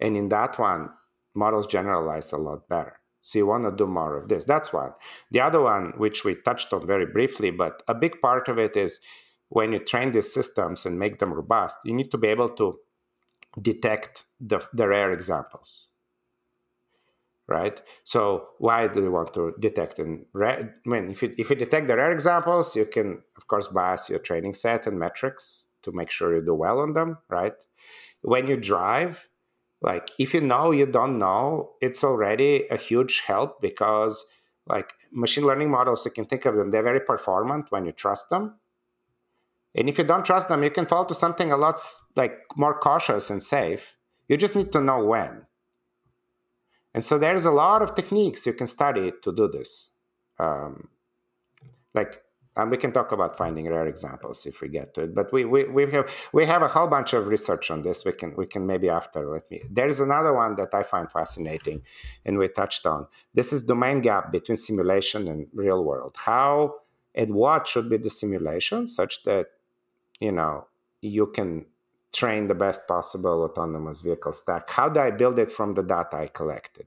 [0.00, 0.90] And in that one,
[1.34, 2.98] models generalize a lot better.
[3.22, 4.44] So you want to do more of this.
[4.44, 4.92] That's one.
[5.30, 8.76] The other one, which we touched on very briefly, but a big part of it
[8.76, 9.00] is
[9.48, 12.78] when you train these systems and make them robust, you need to be able to
[13.60, 15.88] detect the, the rare examples.
[17.46, 17.80] Right?
[18.02, 20.74] So why do you want to detect in rare?
[20.84, 24.10] I mean, if you, if you detect the rare examples, you can, of course, bias
[24.10, 27.54] your training set and metrics to make sure you do well on them, right?
[28.22, 29.28] When you drive,
[29.82, 34.24] like if you know you don't know it's already a huge help because
[34.66, 38.30] like machine learning models you can think of them they're very performant when you trust
[38.30, 38.54] them.
[39.74, 41.80] And if you don't trust them you can fall to something a lot
[42.16, 43.96] like more cautious and safe.
[44.28, 45.46] You just need to know when.
[46.94, 49.92] And so there's a lot of techniques you can study to do this.
[50.38, 50.88] Um,
[51.94, 52.22] like
[52.56, 55.44] and we can talk about finding rare examples if we get to it but we,
[55.44, 58.04] we, we have we have a whole bunch of research on this.
[58.04, 61.82] We can we can maybe after let me there's another one that i find fascinating
[62.24, 63.06] and we touched on.
[63.34, 66.16] This is the domain gap between simulation and real world.
[66.24, 66.76] How
[67.14, 69.46] and what should be the simulation such that
[70.20, 70.66] you know
[71.00, 71.66] you can
[72.12, 74.68] train the best possible autonomous vehicle stack?
[74.70, 76.86] How do i build it from the data i collected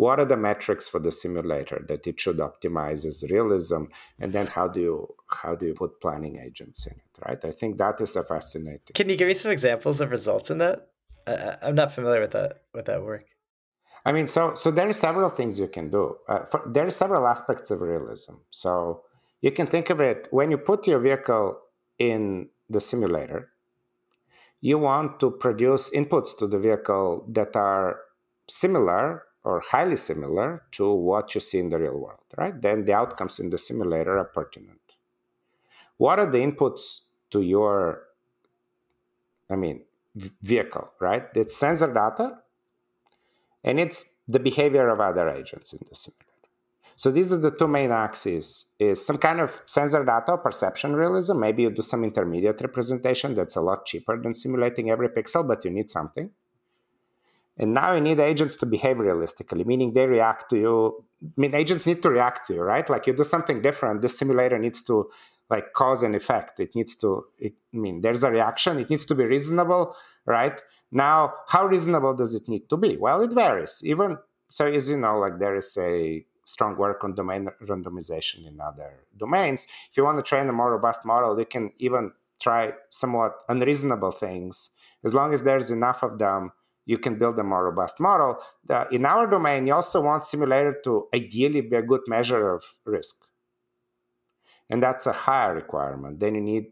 [0.00, 3.82] what are the metrics for the simulator that it should optimize as realism
[4.18, 4.96] and then how do you
[5.42, 7.44] how do you put planning agents in it right?
[7.44, 10.58] I think that is a fascinating can you give me some examples of results in
[10.64, 10.76] that?
[11.26, 13.26] I, i'm not familiar with that with that work.
[14.08, 16.04] I mean so so there are several things you can do.
[16.32, 18.34] Uh, for, there are several aspects of realism.
[18.62, 18.72] So
[19.44, 21.46] you can think of it when you put your vehicle
[21.98, 23.40] in the simulator
[24.62, 27.88] you want to produce inputs to the vehicle that are
[28.46, 29.04] similar
[29.44, 32.60] or highly similar to what you see in the real world, right?
[32.60, 34.96] Then the outcomes in the simulator are pertinent.
[35.96, 38.02] What are the inputs to your,
[39.48, 39.82] I mean,
[40.42, 41.26] vehicle, right?
[41.34, 42.38] It's sensor data
[43.64, 46.26] and it's the behavior of other agents in the simulator.
[46.96, 51.40] So these are the two main axes is some kind of sensor data perception realism.
[51.40, 55.64] Maybe you do some intermediate representation that's a lot cheaper than simulating every pixel, but
[55.64, 56.30] you need something.
[57.60, 61.04] And now you need agents to behave realistically, meaning they react to you.
[61.22, 62.88] I mean, agents need to react to you, right?
[62.88, 65.10] Like you do something different, this simulator needs to
[65.50, 66.58] like cause an effect.
[66.58, 68.78] It needs to, it, I mean, there's a reaction.
[68.78, 69.94] It needs to be reasonable,
[70.24, 70.58] right?
[70.90, 72.96] Now, how reasonable does it need to be?
[72.96, 73.82] Well, it varies.
[73.84, 74.16] Even
[74.48, 79.04] so, as you know, like there is a strong work on domain randomization in other
[79.18, 79.66] domains.
[79.90, 84.12] If you want to train a more robust model, you can even try somewhat unreasonable
[84.12, 84.70] things
[85.04, 86.52] as long as there's enough of them
[86.86, 88.38] you can build a more robust model.
[88.64, 92.64] The, in our domain, you also want simulator to ideally be a good measure of
[92.84, 93.24] risk.
[94.68, 96.20] And that's a higher requirement.
[96.20, 96.66] Then you need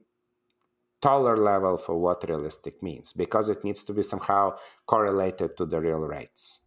[1.01, 4.57] taller level for what realistic means because it needs to be somehow
[4.87, 6.61] correlated to the real rates.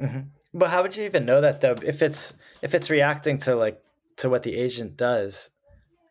[0.00, 0.20] Mm-hmm.
[0.54, 1.76] But how would you even know that though?
[1.84, 3.82] If it's if it's reacting to like
[4.16, 5.50] to what the agent does,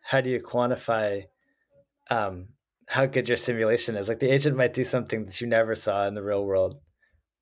[0.02, 1.24] how do you quantify
[2.10, 2.48] um,
[2.88, 4.08] how good your simulation is.
[4.08, 6.80] Like the agent might do something that you never saw in the real world.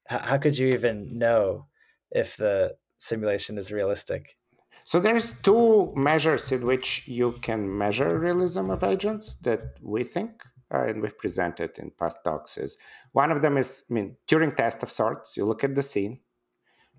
[0.09, 1.67] How, how could you even know
[2.11, 4.37] if the simulation is realistic?
[4.85, 10.43] So there's two measures in which you can measure realism of agents that we think
[10.73, 12.77] uh, and we've presented in past talks is
[13.13, 15.37] one of them is I mean Turing test of sorts.
[15.37, 16.21] You look at the scene.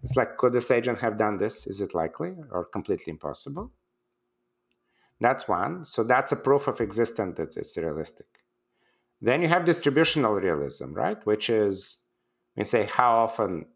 [0.04, 1.68] It's like could this agent have done this?
[1.68, 3.74] Is it likely or completely impossible?
[5.20, 5.86] That's one.
[5.86, 8.28] So that's a proof of existence that it's realistic.
[9.20, 11.18] Then you have distributional realism, right?
[11.26, 12.04] Which is,
[12.56, 13.68] mean, say how often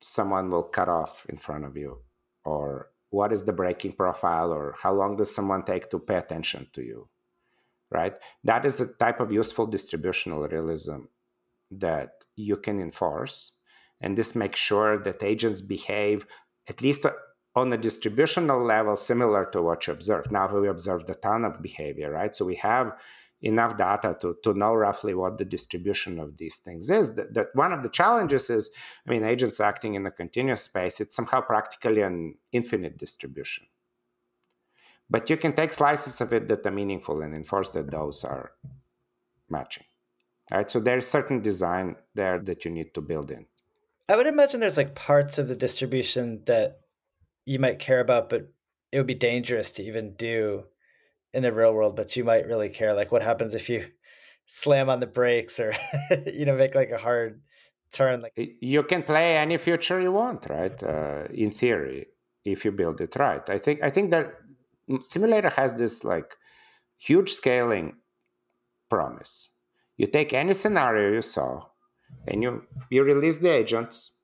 [0.00, 2.02] someone will cut off in front of you,
[2.44, 6.68] or what is the braking profile, or how long does someone take to pay attention
[6.74, 7.08] to you,
[7.90, 8.14] right?
[8.44, 11.06] That is the type of useful distributional realism
[11.70, 13.58] that you can enforce.
[14.00, 16.26] And this makes sure that agents behave
[16.68, 17.06] at least
[17.56, 20.30] on a distributional level similar to what you observed.
[20.30, 22.36] Now we observed a ton of behavior, right?
[22.36, 22.92] So we have
[23.40, 27.14] enough data to, to know roughly what the distribution of these things is.
[27.14, 28.70] That, that one of the challenges is,
[29.06, 33.66] I mean, agents acting in a continuous space, it's somehow practically an infinite distribution.
[35.08, 38.52] But you can take slices of it that are meaningful and enforce that those are
[39.48, 39.84] matching.
[40.52, 40.70] Right?
[40.70, 43.46] So there's certain design there that you need to build in.
[44.08, 46.80] I would imagine there's like parts of the distribution that
[47.46, 48.52] you might care about, but
[48.92, 50.64] it would be dangerous to even do
[51.32, 52.92] in the real world, but you might really care.
[52.92, 53.86] Like what happens if you
[54.46, 55.74] slam on the brakes or
[56.26, 57.40] you know make like a hard
[57.92, 62.06] turn like you can play any future you want right uh, in theory
[62.44, 64.34] if you build it right i think i think that
[65.02, 66.36] simulator has this like
[66.96, 67.96] huge scaling
[68.88, 69.52] promise
[69.96, 71.62] you take any scenario you saw
[72.26, 74.15] and you you release the agents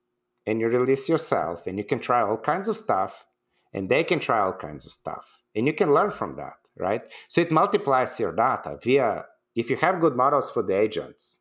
[0.47, 3.27] and you release yourself and you can try all kinds of stuff
[3.73, 7.03] and they can try all kinds of stuff and you can learn from that right?
[7.29, 11.39] So it multiplies your data via if you have good models for the agents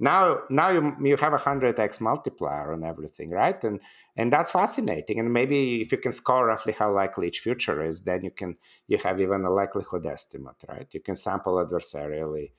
[0.00, 3.62] now now you, you have a 100x multiplier on everything right?
[3.62, 3.80] And
[4.16, 8.02] and that's fascinating and maybe if you can score roughly how likely each future is
[8.02, 8.56] then you can
[8.88, 10.88] you have even a likelihood estimate right?
[10.92, 12.50] You can sample adversarially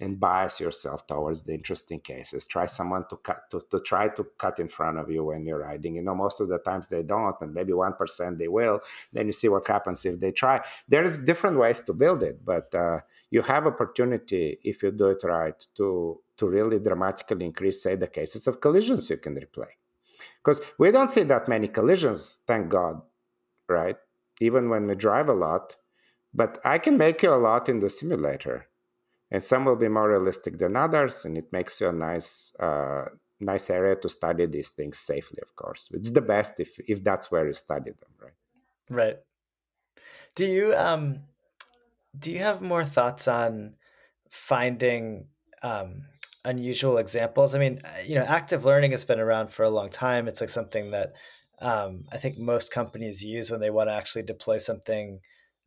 [0.00, 2.46] and bias yourself towards the interesting cases.
[2.46, 5.60] Try someone to cut to, to try to cut in front of you when you're
[5.60, 5.96] riding.
[5.96, 8.80] You know, most of the times they don't, and maybe one percent they will.
[9.12, 10.64] Then you see what happens if they try.
[10.88, 15.22] There's different ways to build it, but uh, you have opportunity if you do it
[15.22, 19.68] right to to really dramatically increase, say, the cases of collisions you can replay.
[20.42, 23.02] Because we don't see that many collisions, thank God,
[23.68, 23.98] right?
[24.40, 25.76] Even when we drive a lot,
[26.32, 28.68] but I can make you a lot in the simulator
[29.30, 33.04] and some will be more realistic than others and it makes you a nice uh,
[33.40, 35.90] nice area to study these things safely of course.
[35.92, 38.38] It's the best if if that's where you study them right?
[38.88, 39.18] Right.
[40.34, 41.20] Do you um
[42.18, 43.74] do you have more thoughts on
[44.28, 45.26] finding
[45.62, 46.02] um
[46.44, 47.54] unusual examples?
[47.54, 50.28] I mean uh, you know active learning has been around for a long time.
[50.28, 51.14] It's like something that
[51.60, 55.20] um, i think most companies use when they want to actually deploy something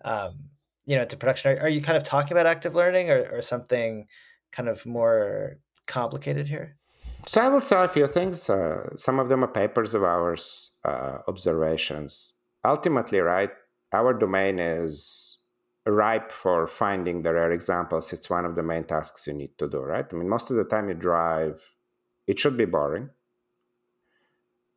[0.03, 0.49] um,
[0.85, 1.57] you know to production.
[1.57, 4.07] Are, are you kind of talking about active learning or, or something
[4.51, 5.57] kind of more
[5.87, 6.77] complicated here?
[7.25, 8.49] So i will say a few things.
[8.49, 12.33] Uh, some of them are papers of ours uh, observations.
[12.65, 13.51] Ultimately right
[13.91, 15.39] our domain is
[15.85, 17.21] ripe for finding.
[17.21, 18.11] The rare examples.
[18.11, 20.05] It's one of the main tasks you need to do right?
[20.11, 21.61] I mean most of the time you drive
[22.27, 23.09] it should be boring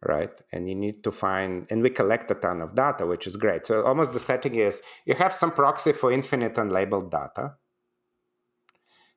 [0.06, 0.30] right?
[0.52, 3.66] And you need to find, and we collect a ton of data, which is great.
[3.66, 7.54] So almost the setting is you have some proxy for infinite unlabeled data.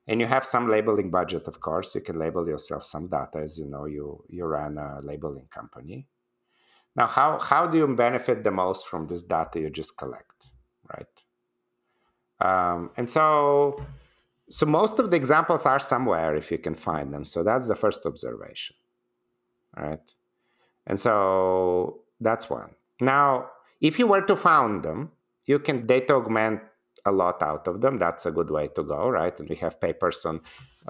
[0.06, 1.94] And you have some labeling budget, of course.
[1.94, 6.08] You can label yourself some data, as you know, you you run a labeling company.
[6.96, 10.46] Now, how how do you benefit the most from this data you just collect,
[10.92, 11.14] right?
[12.40, 13.84] Um, and so,
[14.48, 17.24] so most of the examples are somewhere if you can find them.
[17.24, 18.76] So that's the first observation,
[19.76, 20.00] right?
[20.86, 22.70] And so that's one.
[23.00, 23.50] Now,
[23.80, 25.12] if you were to found them,
[25.46, 26.60] you can data augment
[27.06, 27.98] a lot out of them.
[27.98, 29.38] That's a good way to go, right?
[29.38, 30.40] And we have papers on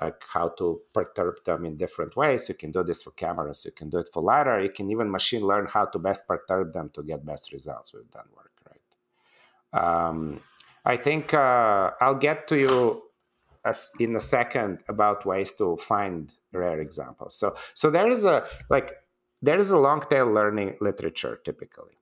[0.01, 2.49] like how to perturb them in different ways.
[2.49, 5.11] You can do this for cameras, you can do it for lidar, you can even
[5.11, 7.93] machine learn how to best perturb them to get best results.
[7.93, 9.83] We've done work, right?
[9.83, 10.41] Um,
[10.85, 13.03] I think uh, I'll get to you
[13.99, 17.35] in a second about ways to find rare examples.
[17.35, 18.95] So, so there is a like
[19.43, 21.95] there is a long tail learning literature typically.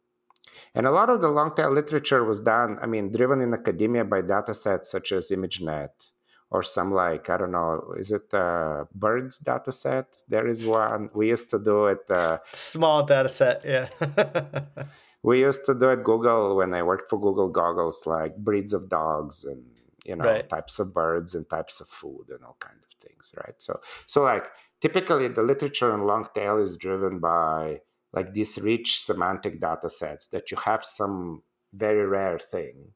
[0.75, 4.05] And a lot of the long tail literature was done, I mean, driven in academia
[4.05, 6.11] by data sets such as ImageNet
[6.51, 10.07] or some like, I don't know, is it a BIRDS data set?
[10.29, 11.11] There is one.
[11.15, 12.11] We used to do it.
[12.11, 13.89] Uh, Small data set, yeah.
[15.23, 18.89] we used to do it Google when I worked for Google Goggles, like breeds of
[18.89, 19.78] dogs and,
[20.09, 20.49] you know, right.
[20.49, 23.55] types of birds and types of food and all kind of things, right?
[23.59, 24.47] So, so like
[24.81, 27.81] typically the literature on long tail is driven by
[28.13, 31.43] like these rich semantic data sets that you have some
[31.73, 32.93] very rare thing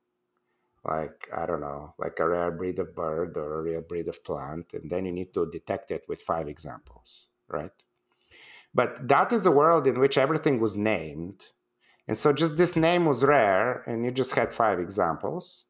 [0.84, 4.24] like i don't know like a rare breed of bird or a rare breed of
[4.24, 7.84] plant and then you need to detect it with five examples right
[8.74, 11.40] but that is a world in which everything was named
[12.08, 15.66] and so just this name was rare and you just had five examples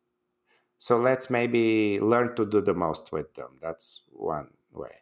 [0.87, 1.65] so let's maybe
[2.01, 4.97] learn to do the most with them that's one way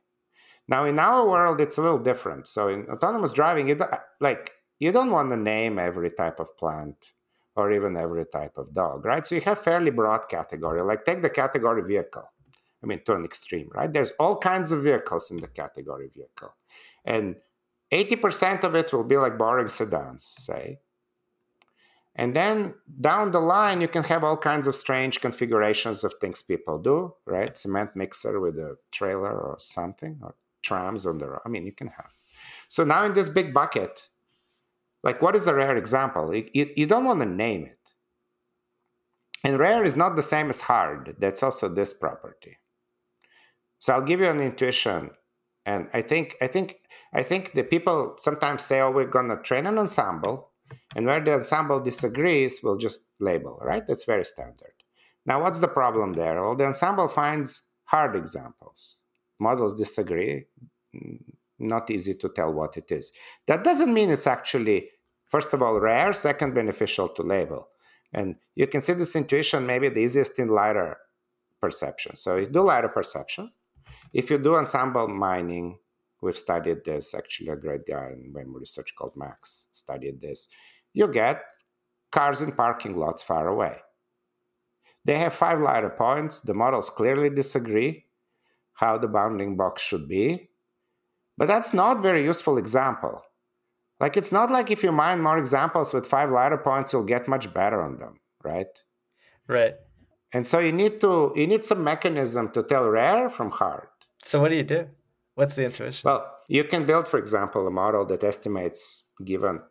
[0.71, 2.47] now, in our world, it's a little different.
[2.47, 3.77] So, in autonomous driving, you
[4.21, 6.97] like you don't want to name every type of plant
[7.57, 9.27] or even every type of dog, right?
[9.27, 10.81] So you have fairly broad category.
[10.83, 12.31] Like take the category vehicle.
[12.83, 13.93] I mean, to an extreme, right?
[13.93, 16.55] There's all kinds of vehicles in the category vehicle,
[17.05, 17.37] and
[17.93, 20.79] 80% of it will be like boring sedans, say.
[22.17, 26.43] And then down the line, you can have all kinds of strange configurations of things
[26.43, 27.57] people do, right?
[27.57, 31.41] Cement mixer with a trailer or something, or trams on the road.
[31.47, 32.11] I mean, you can have.
[32.69, 34.09] So now in this big bucket,
[35.03, 36.35] like what is a rare example?
[36.35, 37.79] You, you, you don't want to name it.
[39.43, 41.17] And rare is not the same as hard.
[41.19, 42.59] That's also this property.
[43.79, 45.11] So I'll give you an intuition.
[45.65, 46.81] And I think I think
[47.13, 50.50] I think the people sometimes say, oh, we're gonna train an ensemble,
[50.95, 53.87] and where the ensemble disagrees, we'll just label, right?
[53.87, 54.73] That's very standard.
[55.27, 56.43] Now, what's the problem there?
[56.43, 58.97] Well, the ensemble finds hard examples.
[59.39, 60.47] Models disagree,
[60.95, 61.19] mm,
[61.59, 63.13] not easy to tell what it is.
[63.47, 64.91] That doesn't mean it's actually,
[65.29, 67.69] first of all, rare, second, beneficial to label.
[68.13, 70.99] And you can see this intuition maybe the easiest in lidar
[71.61, 72.17] perception.
[72.17, 73.53] So you do lidar perception.
[74.13, 75.79] If you do ensemble mining,
[76.21, 80.49] we've studied this, actually a great guy in Waymo research called Max studied this.
[80.93, 81.43] You get
[82.11, 83.77] cars in parking lots far away.
[85.05, 86.41] They have five lidar points.
[86.41, 88.07] The models clearly disagree
[88.75, 90.51] how the bounding box should be.
[91.39, 93.23] But that's not very useful example.
[93.99, 97.29] Like it's not like if you mine more examples with five lidar points, you'll get
[97.29, 98.67] much better on them, right?
[99.47, 99.75] Right.
[100.33, 103.89] And so you need to you need some mechanism to tell rare from hard.
[104.23, 104.89] So what do you do?
[105.35, 106.09] What's the intuition?
[106.09, 109.63] Well, you can build, for example, a model that estimates given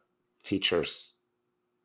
[0.43, 1.15] features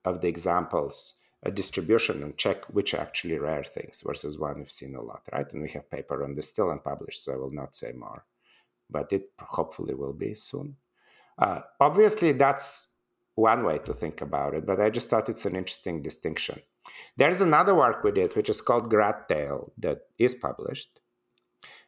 [0.04, 4.70] of the examples a distribution and check which are actually rare things versus one we've
[4.70, 5.52] seen a lot, right?
[5.52, 8.24] And we have paper on this still unpublished, so I will not say more
[8.90, 10.76] but it hopefully will be soon.
[11.38, 12.96] Uh, obviously, that's
[13.34, 16.60] one way to think about it, but I just thought it's an interesting distinction.
[17.16, 21.00] There's another work we did, which is called Gradtail, that is published.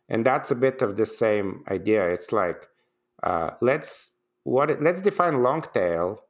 [0.09, 2.09] And that's a bit of the same idea.
[2.09, 2.69] It's like,
[3.23, 6.23] uh, let's what let's define long tail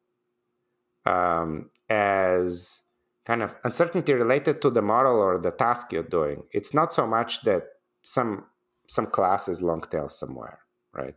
[1.04, 2.86] um, as
[3.24, 6.44] kind of uncertainty related to the model or the task you're doing.
[6.52, 7.64] It's not so much that
[8.02, 8.46] some
[8.86, 10.60] some class is long tail somewhere,
[10.92, 11.16] right?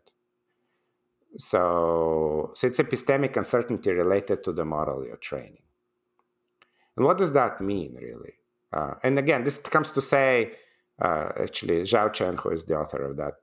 [1.38, 5.62] So, so it's epistemic uncertainty related to the model you're training.
[6.97, 8.34] And what does that mean, really?
[8.74, 10.53] Uh, and again, this comes to say,
[11.01, 13.35] uh, actually, Zhao Chen, who is the author of that,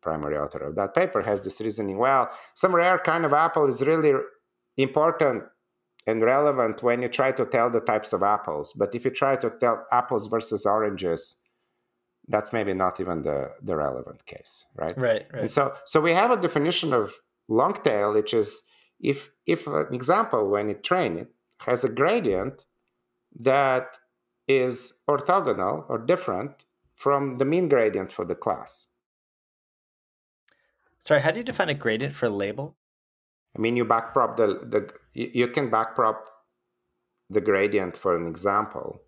[0.00, 1.98] primary author of that paper, has this reasoning.
[1.98, 4.12] Well, some rare kind of apple is really
[4.76, 5.44] important
[6.06, 8.72] and relevant when you try to tell the types of apples.
[8.72, 11.36] But if you try to tell apples versus oranges,
[12.28, 14.92] that's maybe not even the, the relevant case, right?
[14.96, 15.40] Right, right.
[15.40, 17.12] And so, so we have a definition of
[17.48, 18.62] long tail, which is
[19.00, 21.28] if if an example when it train it
[21.66, 22.64] has a gradient
[23.38, 23.98] that
[24.46, 26.64] is orthogonal or different
[27.02, 28.88] from the mean gradient for the class.
[30.98, 32.76] Sorry, how do you define a gradient for a label?
[33.56, 34.82] I mean, you backprop the the
[35.12, 36.18] you can backprop
[37.28, 39.00] the gradient for an example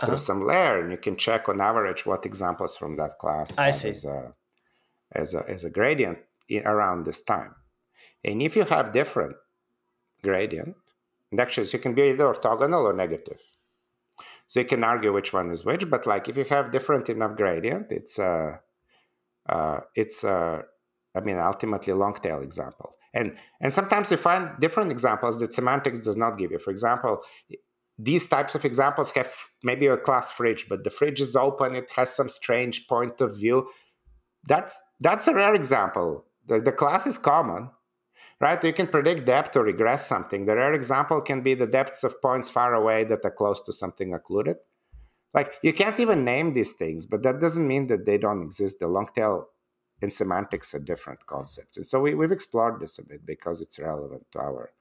[0.00, 0.06] uh-huh.
[0.08, 3.70] there's some layer and you can check on average what examples from that class I
[3.70, 3.90] see.
[3.90, 4.34] As, a,
[5.12, 6.18] as, a, as a gradient
[6.48, 7.54] in, around this time.
[8.24, 9.36] And if you have different
[10.22, 10.74] gradient,
[11.30, 13.42] and actually you can be either orthogonal or negative.
[14.50, 17.36] So you can argue which one is which, but like if you have different enough
[17.36, 18.58] gradient, it's a,
[19.48, 20.64] uh, it's a,
[21.14, 22.96] I mean, ultimately long tail example.
[23.14, 26.58] And and sometimes you find different examples that semantics does not give you.
[26.58, 27.22] For example,
[27.96, 29.32] these types of examples have
[29.62, 33.38] maybe a class fridge, but the fridge is open, it has some strange point of
[33.38, 33.68] view.
[34.48, 36.24] That's that's a rare example.
[36.48, 37.70] The, the class is common,
[38.40, 38.62] right?
[38.64, 40.46] You can predict depth or regress something.
[40.46, 43.72] The rare example can be the depths of points far away that are close to
[43.72, 44.56] something occluded.
[45.32, 48.80] Like you can't even name these things, but that doesn't mean that they don't exist.
[48.80, 49.50] The long tail
[50.02, 51.76] in semantics are different concepts.
[51.76, 54.72] And so we, we've explored this a bit because it's relevant to our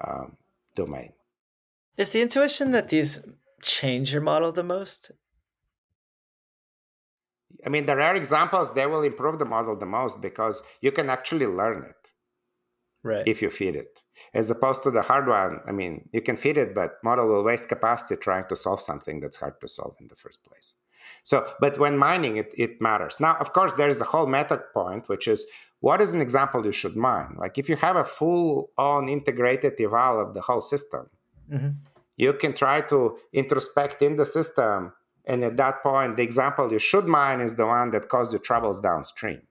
[0.00, 0.36] um,
[0.74, 1.12] domain.
[1.96, 3.26] Is the intuition that these
[3.62, 5.10] change your model the most?
[7.66, 11.08] I mean, the rare examples, they will improve the model the most because you can
[11.08, 12.03] actually learn it.
[13.04, 13.28] Right.
[13.28, 14.02] If you feed it.
[14.32, 17.44] As opposed to the hard one, I mean, you can feed it, but model will
[17.44, 20.74] waste capacity trying to solve something that's hard to solve in the first place.
[21.22, 23.20] So, but when mining, it, it matters.
[23.20, 25.46] Now, of course, there is a whole meta point, which is
[25.80, 27.36] what is an example you should mine?
[27.38, 31.10] Like if you have a full on integrated eval of the whole system,
[31.50, 31.68] Mm-hmm.
[32.16, 34.92] You can try to introspect in the system,
[35.24, 38.38] and at that point, the example you should mine is the one that caused you
[38.38, 39.42] troubles downstream.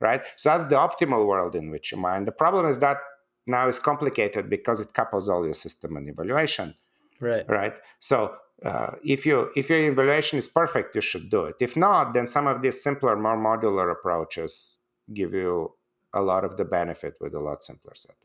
[0.00, 0.22] Right?
[0.36, 2.24] So that's the optimal world in which you mine.
[2.24, 2.98] The problem is that
[3.46, 6.74] now is complicated because it couples all your system and evaluation.
[7.20, 7.48] Right.
[7.48, 7.74] Right.
[7.98, 11.56] So uh, if you if your evaluation is perfect, you should do it.
[11.60, 14.78] If not, then some of these simpler, more modular approaches
[15.12, 15.74] give you
[16.12, 18.16] a lot of the benefit with a lot simpler set.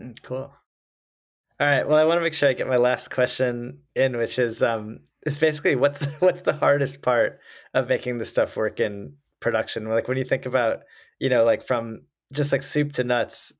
[0.00, 0.52] Mm, cool.
[1.60, 1.86] All right.
[1.86, 5.00] Well, I want to make sure I get my last question in, which is um,
[5.22, 7.40] it's basically what's what's the hardest part
[7.74, 9.88] of making this stuff work in production?
[9.88, 10.80] Like when you think about,
[11.18, 13.52] you know, like from just like soup to nuts,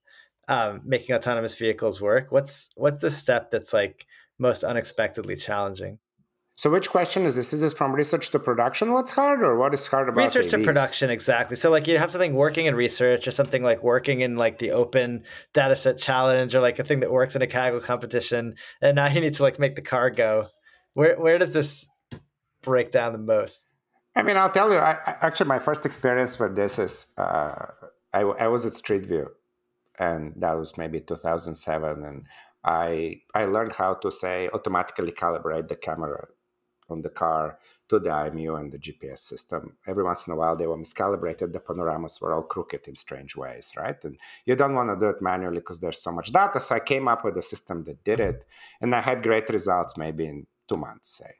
[0.49, 2.33] um, making autonomous vehicles work.
[2.33, 4.07] What's what's the step that's like
[4.39, 5.99] most unexpectedly challenging?
[6.55, 7.55] So which question is this?
[7.55, 8.93] Is this from research to production?
[8.93, 10.51] What's hard or what is hard about research AVs?
[10.51, 11.09] to production?
[11.09, 11.57] Exactly.
[11.57, 14.72] So like you have something working in research or something like working in like the
[14.72, 15.22] open
[15.55, 19.20] dataset challenge or like a thing that works in a Kaggle competition, and now you
[19.20, 20.49] need to like make the car go.
[20.95, 21.89] Where where does this
[22.61, 23.70] break down the most?
[24.14, 24.78] I mean, I'll tell you.
[24.78, 27.66] I, actually, my first experience with this is uh,
[28.12, 29.30] I, I was at Street View,
[29.98, 32.26] and that was maybe 2007, and
[32.64, 36.28] I I learned how to say automatically calibrate the camera
[36.88, 37.58] on the car
[37.88, 39.76] to the IMU and the GPS system.
[39.86, 41.52] Every once in a while, they were miscalibrated.
[41.52, 44.02] The panoramas were all crooked in strange ways, right?
[44.04, 46.58] And you don't want to do it manually because there's so much data.
[46.58, 48.44] So I came up with a system that did it,
[48.80, 51.39] and I had great results maybe in two months, say.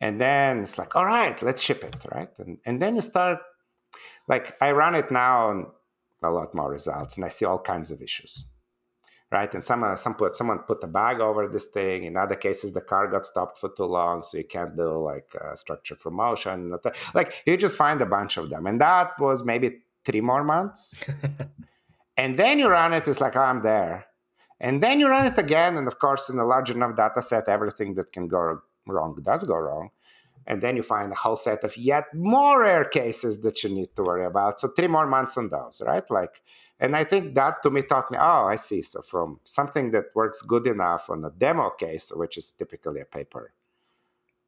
[0.00, 2.30] And then it's like, all right, let's ship it, right?
[2.38, 3.38] And, and then you start,
[4.28, 5.66] like, I run it now on
[6.22, 8.44] a lot more results, and I see all kinds of issues
[9.34, 9.52] right?
[9.52, 12.04] And someone, some put, someone put a bag over this thing.
[12.04, 15.28] In other cases, the car got stopped for too long, so you can't do like
[15.42, 16.76] uh, structure for motion.
[17.12, 19.68] Like you just find a bunch of them, and that was maybe
[20.04, 21.04] three more months.
[22.16, 23.08] and then you run it.
[23.08, 24.06] It's like oh, I'm there,
[24.60, 27.48] and then you run it again, and of course, in a large enough data set,
[27.48, 29.90] everything that can go wrong does go wrong.
[30.46, 33.96] And then you find a whole set of yet more rare cases that you need
[33.96, 34.60] to worry about.
[34.60, 36.04] So three more months on those, right?
[36.10, 36.42] Like
[36.80, 38.82] and I think that to me taught me, oh, I see.
[38.82, 43.04] So from something that works good enough on a demo case, which is typically a
[43.04, 43.52] paper,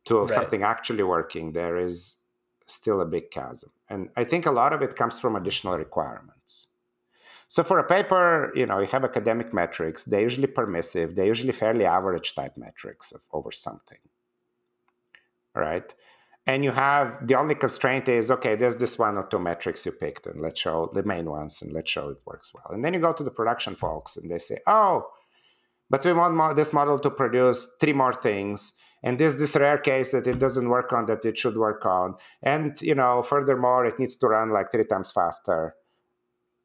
[0.07, 0.31] to right.
[0.31, 2.17] something actually working, there is
[2.67, 3.71] still a big chasm.
[3.89, 6.69] And I think a lot of it comes from additional requirements.
[7.49, 10.03] So for a paper, you know, you have academic metrics.
[10.03, 11.15] They're usually permissive.
[11.15, 13.99] They're usually fairly average type metrics of, over something.
[15.57, 15.93] Right?
[16.47, 19.93] and you have the only constraint is okay there's this one or two metrics you
[19.93, 22.69] picked and let's show the main ones and let's show it works well.
[22.71, 25.09] And then you go to the production folks and they say oh
[25.91, 30.11] but we want this model to produce three more things and there's this rare case
[30.11, 32.15] that it doesn't work on that it should work on.
[32.43, 35.75] And you know furthermore it needs to run like three times faster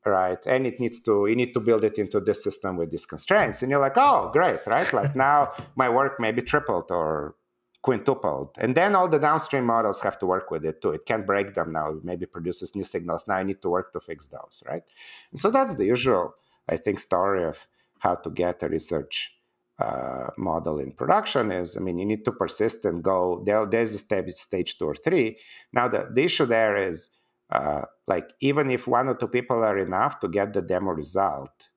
[0.04, 0.44] right?
[0.48, 3.62] And it needs to you need to build it into this system with these constraints.
[3.62, 4.92] And you're like oh great right?
[4.94, 7.36] Like now my work maybe tripled or
[7.82, 8.56] quintupled.
[8.60, 10.92] And then all the downstream models have to work with it too.
[10.92, 11.92] It can't break them now.
[11.92, 13.28] It maybe produces new signals.
[13.28, 14.84] Now I need to work to fix those, right?
[15.32, 16.36] And so that's the usual,
[16.70, 17.66] I think, story of
[18.00, 19.38] how to get a research
[19.80, 23.96] uh, model in production is, I mean, you need to persist and go, there, there's
[23.96, 25.38] a stage, stage two or three.
[25.74, 27.10] Now, the, the issue there is,
[27.50, 31.71] uh, like, even if one or two people are enough to get the demo result,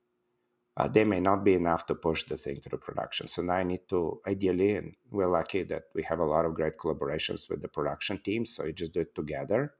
[0.76, 3.26] uh, they may not be enough to push the thing to the production.
[3.26, 6.54] So now I need to, ideally, and we're lucky that we have a lot of
[6.54, 8.54] great collaborations with the production teams.
[8.54, 9.74] So you just do it together,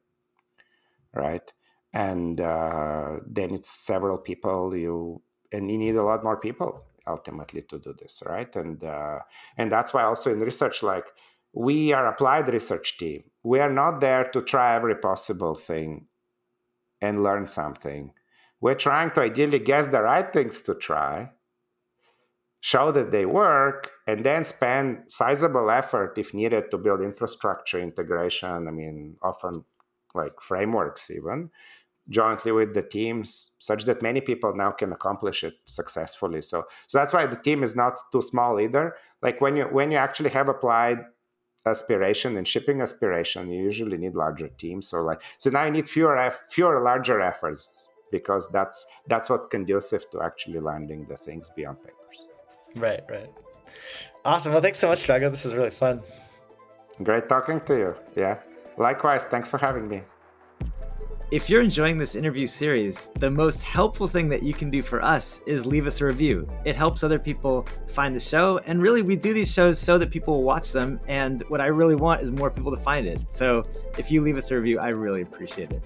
[1.13, 1.53] right?
[1.93, 4.77] And uh, then it's several people.
[4.77, 5.23] You
[5.53, 8.55] and you need a lot more people ultimately to do this, right?
[8.57, 9.21] And uh,
[9.57, 11.07] and that's why also in research, like
[11.53, 13.25] we are applied research team.
[13.43, 16.07] We are not there to try every possible thing
[17.01, 18.13] and learn something
[18.65, 21.31] we're trying to ideally guess the right things to try,
[22.63, 28.67] show that they work, and then spend sizable effort if needed to build infrastructure integration.
[28.67, 29.67] I mean, often
[30.15, 31.51] like frameworks even
[32.09, 36.99] jointly with the teams such that many people now can accomplish it successfully so so
[36.99, 40.29] that's why the team is not too small either like when you when you actually
[40.29, 40.99] have applied
[41.65, 45.89] aspiration and shipping aspiration you usually need larger teams so like so now you need
[45.89, 47.89] fewer fewer larger efforts
[48.19, 48.79] because that's
[49.13, 52.19] that's what's conducive to actually landing the things beyond papers.
[52.77, 53.31] Right, right.
[54.25, 54.53] Awesome.
[54.53, 55.31] Well, thanks so much, Drago.
[55.31, 56.01] This is really fun.
[57.03, 57.91] Great talking to you.
[58.17, 58.37] Yeah.
[58.77, 59.25] Likewise.
[59.25, 60.01] Thanks for having me.
[61.31, 65.03] If you're enjoying this interview series, the most helpful thing that you can do for
[65.03, 66.49] us is leave us a review.
[66.65, 68.61] It helps other people find the show.
[68.67, 71.01] And really, we do these shows so that people will watch them.
[71.09, 73.21] And what I really want is more people to find it.
[73.31, 73.67] So
[73.99, 75.83] if you leave us a review, I really appreciate it.